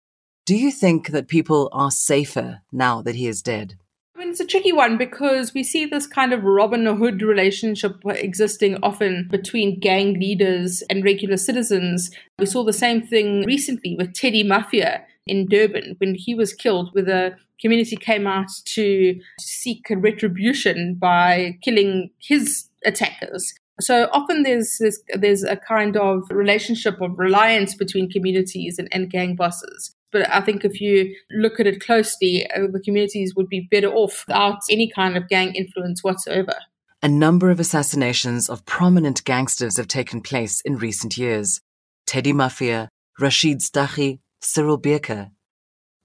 do 0.46 0.56
you 0.56 0.72
think 0.72 1.08
that 1.08 1.28
people 1.28 1.68
are 1.72 1.90
safer 1.90 2.62
now 2.72 3.02
that 3.02 3.14
he 3.14 3.28
is 3.28 3.42
dead? 3.42 3.78
I 4.16 4.20
mean, 4.20 4.30
it's 4.30 4.40
a 4.40 4.46
tricky 4.46 4.72
one 4.72 4.96
because 4.96 5.52
we 5.52 5.62
see 5.62 5.84
this 5.84 6.06
kind 6.06 6.32
of 6.32 6.42
Robin 6.42 6.86
Hood 6.86 7.20
relationship 7.20 7.96
existing 8.06 8.78
often 8.82 9.28
between 9.30 9.78
gang 9.78 10.14
leaders 10.14 10.82
and 10.88 11.04
regular 11.04 11.36
citizens. 11.36 12.10
We 12.38 12.46
saw 12.46 12.64
the 12.64 12.72
same 12.72 13.06
thing 13.06 13.44
recently 13.44 13.94
with 13.98 14.14
Teddy 14.14 14.42
Mafia 14.42 15.04
in 15.26 15.46
Durban 15.46 15.96
when 15.98 16.14
he 16.14 16.34
was 16.34 16.52
killed, 16.52 16.90
where 16.92 17.04
the 17.04 17.36
community 17.60 17.96
came 17.96 18.26
out 18.26 18.48
to 18.74 19.18
seek 19.40 19.86
retribution 19.90 20.94
by 20.94 21.58
killing 21.62 22.10
his 22.20 22.68
attackers. 22.84 23.52
So 23.80 24.08
often 24.12 24.42
there's, 24.42 24.76
there's, 24.78 25.00
there's 25.14 25.42
a 25.42 25.56
kind 25.56 25.96
of 25.96 26.22
relationship 26.30 27.00
of 27.00 27.18
reliance 27.18 27.74
between 27.74 28.10
communities 28.10 28.78
and, 28.78 28.88
and 28.92 29.10
gang 29.10 29.34
bosses. 29.34 29.94
But 30.12 30.32
I 30.32 30.40
think 30.40 30.64
if 30.64 30.80
you 30.80 31.12
look 31.32 31.58
at 31.58 31.66
it 31.66 31.80
closely, 31.80 32.48
uh, 32.50 32.68
the 32.72 32.80
communities 32.80 33.34
would 33.34 33.48
be 33.48 33.66
better 33.68 33.92
off 33.92 34.24
without 34.28 34.60
any 34.70 34.88
kind 34.88 35.16
of 35.16 35.28
gang 35.28 35.54
influence 35.56 36.04
whatsoever. 36.04 36.54
A 37.02 37.08
number 37.08 37.50
of 37.50 37.58
assassinations 37.58 38.48
of 38.48 38.64
prominent 38.64 39.24
gangsters 39.24 39.76
have 39.76 39.88
taken 39.88 40.20
place 40.20 40.60
in 40.60 40.76
recent 40.76 41.18
years. 41.18 41.60
Teddy 42.06 42.32
Mafia, 42.32 42.88
Rashied 43.20 43.60
Staggie, 43.60 44.20
Cyril 44.44 44.78
Beeka. 44.78 45.30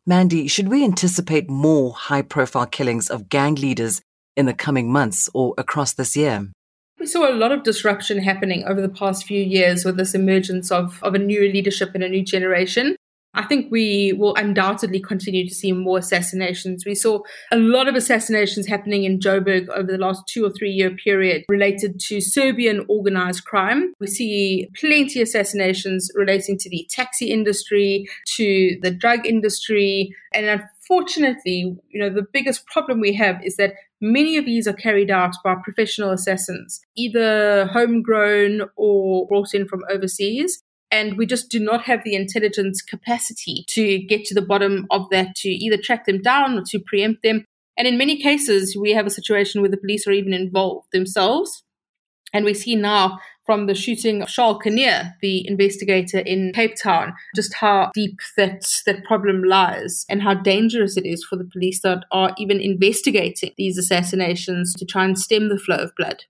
Mandy, 0.06 0.48
should 0.48 0.70
we 0.70 0.84
anticipate 0.84 1.50
more 1.50 1.92
high 1.94 2.22
profile 2.22 2.66
killings 2.66 3.10
of 3.10 3.30
gang 3.30 3.56
leaders 3.56 4.02
in 4.38 4.46
the 4.46 4.54
coming 4.54 4.92
months 4.92 5.30
or 5.34 5.54
across 5.58 5.94
this 5.94 6.16
year? 6.16 6.50
We 7.00 7.06
saw 7.06 7.30
a 7.30 7.36
lot 7.36 7.52
of 7.52 7.64
disruption 7.64 8.20
happening 8.20 8.64
over 8.66 8.82
the 8.82 8.90
past 8.90 9.26
few 9.26 9.42
years 9.42 9.86
with 9.86 9.98
this 9.98 10.16
emergence 10.16 10.72
of, 10.72 11.04
of 11.04 11.16
a 11.16 11.20
new 11.20 11.42
leadership 11.42 11.92
and 11.94 12.04
a 12.04 12.10
new 12.10 12.24
generation. 12.24 12.96
I 13.34 13.46
think 13.46 13.72
we 13.72 14.14
will 14.14 14.36
undoubtedly 14.36 15.00
continue 15.00 15.48
to 15.48 15.54
see 15.54 15.72
more 15.72 16.00
assassinations. 16.00 16.84
We 16.86 16.96
saw 16.96 17.20
a 17.52 17.58
lot 17.58 17.88
of 17.88 17.96
assassinations 17.96 18.68
happening 18.68 19.04
in 19.04 19.20
Joburg 19.20 19.70
over 19.70 19.92
the 19.92 19.98
last 19.98 20.24
two 20.28 20.46
or 20.46 20.50
three 20.50 20.72
year 20.72 20.92
period 20.92 21.44
related 21.48 22.00
to 22.08 22.22
Serbian 22.22 22.86
organized 22.90 23.46
crime. 23.46 23.94
We 24.00 24.08
see 24.08 24.68
plenty 24.76 25.22
of 25.22 25.28
assassinations 25.28 26.10
relating 26.16 26.58
to 26.58 26.70
the 26.70 26.88
taxi 26.90 27.32
industry, 27.32 28.06
to 28.38 28.78
the 28.82 28.92
drug 28.92 29.26
industry. 29.26 30.16
And 30.34 30.46
unfortunately, 30.90 31.78
you 31.90 32.00
know, 32.00 32.10
the 32.10 32.26
biggest 32.34 32.66
problem 32.66 33.00
we 33.00 33.14
have 33.14 33.40
is 33.44 33.58
that 33.58 33.74
many 34.02 34.38
of 34.38 34.46
these 34.46 34.68
are 34.68 34.74
carried 34.74 35.12
out 35.12 35.36
by 35.44 35.56
professional 35.64 36.12
assassins, 36.12 36.82
either 36.98 37.68
homegrown 37.68 38.62
or 38.76 39.28
brought 39.28 39.54
in 39.54 39.68
from 39.68 39.82
overseas. 39.92 40.64
And 40.92 41.18
we 41.18 41.26
just 41.26 41.50
do 41.50 41.60
not 41.60 41.84
have 41.84 42.04
the 42.04 42.16
intelligence 42.16 42.82
capacity 42.82 43.64
to 43.70 44.00
get 44.00 44.26
to 44.26 44.34
the 44.34 44.42
bottom 44.42 44.88
of 44.90 45.10
that, 45.12 45.36
to 45.38 45.50
either 45.50 45.78
track 45.78 46.06
them 46.06 46.22
down 46.22 46.58
or 46.58 46.64
to 46.70 46.80
preempt 46.80 47.22
them. 47.24 47.46
And 47.78 47.88
in 47.88 47.98
many 47.98 48.22
cases, 48.22 48.76
we 48.76 48.92
have 48.92 49.06
a 49.06 49.12
situation 49.12 49.62
where 49.62 49.70
the 49.70 49.78
police 49.78 50.08
are 50.08 50.12
even 50.12 50.34
involved 50.34 50.88
themselves. 50.92 51.64
And 52.34 52.46
we 52.46 52.54
see 52.54 52.76
now 52.76 53.20
from 53.46 53.66
the 53.66 53.74
shooting 53.74 54.22
of 54.22 54.28
Charles 54.28 54.62
Kinnear, 54.62 55.16
the 55.22 55.48
investigator 55.48 56.20
in 56.20 56.52
Cape 56.54 56.76
Town, 56.76 57.14
just 57.36 57.56
how 57.56 57.90
deep 57.96 58.20
that, 58.38 58.62
that 58.86 59.04
problem 59.04 59.44
lies 59.44 60.06
and 60.08 60.22
how 60.22 60.36
dangerous 60.36 60.98
it 60.98 61.06
is 61.06 61.24
for 61.24 61.36
the 61.36 61.50
police 61.52 61.82
that 61.82 62.06
are 62.12 62.36
even 62.38 62.60
investigating 62.60 63.52
these 63.58 63.78
assassinations 63.78 64.76
to 64.76 64.86
try 64.86 65.04
and 65.04 65.18
stem 65.18 65.50
the 65.50 65.58
flow 65.58 65.78
of 65.78 65.96
blood. 65.96 66.26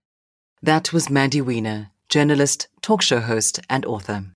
That 0.61 0.93
was 0.93 1.09
Mandy 1.09 1.41
Wiener, 1.41 1.89
journalist, 2.07 2.69
talk 2.81 3.01
show 3.01 3.19
host, 3.19 3.59
and 3.69 3.85
author. 3.85 4.27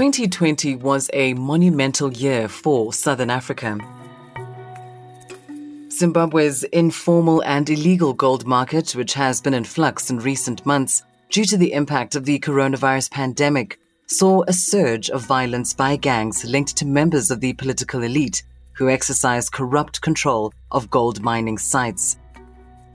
2020 0.00 0.76
was 0.76 1.10
a 1.12 1.34
monumental 1.34 2.10
year 2.10 2.48
for 2.48 2.90
Southern 2.90 3.28
Africa. 3.28 3.78
Zimbabwe's 5.90 6.62
informal 6.64 7.42
and 7.42 7.68
illegal 7.68 8.14
gold 8.14 8.46
market, 8.46 8.92
which 8.92 9.12
has 9.12 9.42
been 9.42 9.52
in 9.52 9.62
flux 9.62 10.08
in 10.08 10.18
recent 10.18 10.64
months 10.64 11.02
due 11.28 11.44
to 11.44 11.58
the 11.58 11.74
impact 11.74 12.16
of 12.16 12.24
the 12.24 12.38
coronavirus 12.38 13.10
pandemic, 13.10 13.78
saw 14.06 14.42
a 14.48 14.54
surge 14.54 15.10
of 15.10 15.20
violence 15.26 15.74
by 15.74 15.96
gangs 15.96 16.46
linked 16.46 16.78
to 16.78 16.86
members 16.86 17.30
of 17.30 17.40
the 17.40 17.52
political 17.52 18.02
elite 18.02 18.42
who 18.72 18.88
exercise 18.88 19.50
corrupt 19.50 20.00
control 20.00 20.50
of 20.70 20.88
gold 20.88 21.20
mining 21.20 21.58
sites. 21.58 22.16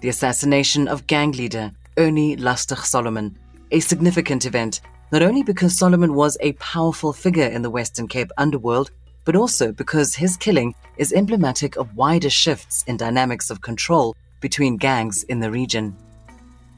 The 0.01 0.09
assassination 0.09 0.87
of 0.87 1.05
gang 1.05 1.33
leader 1.33 1.71
Ernie 1.97 2.35
Lastig 2.35 2.83
Solomon, 2.83 3.37
a 3.69 3.79
significant 3.79 4.47
event 4.47 4.81
not 5.11 5.21
only 5.21 5.43
because 5.43 5.77
Solomon 5.77 6.13
was 6.13 6.37
a 6.41 6.53
powerful 6.53 7.13
figure 7.13 7.47
in 7.47 7.61
the 7.61 7.69
Western 7.69 8.07
Cape 8.07 8.31
underworld, 8.37 8.91
but 9.23 9.35
also 9.35 9.71
because 9.71 10.15
his 10.15 10.37
killing 10.37 10.73
is 10.97 11.13
emblematic 11.13 11.75
of 11.75 11.95
wider 11.95 12.29
shifts 12.29 12.83
in 12.87 12.97
dynamics 12.97 13.49
of 13.49 13.61
control 13.61 14.15
between 14.39 14.77
gangs 14.77 15.23
in 15.23 15.39
the 15.39 15.51
region. 15.51 15.95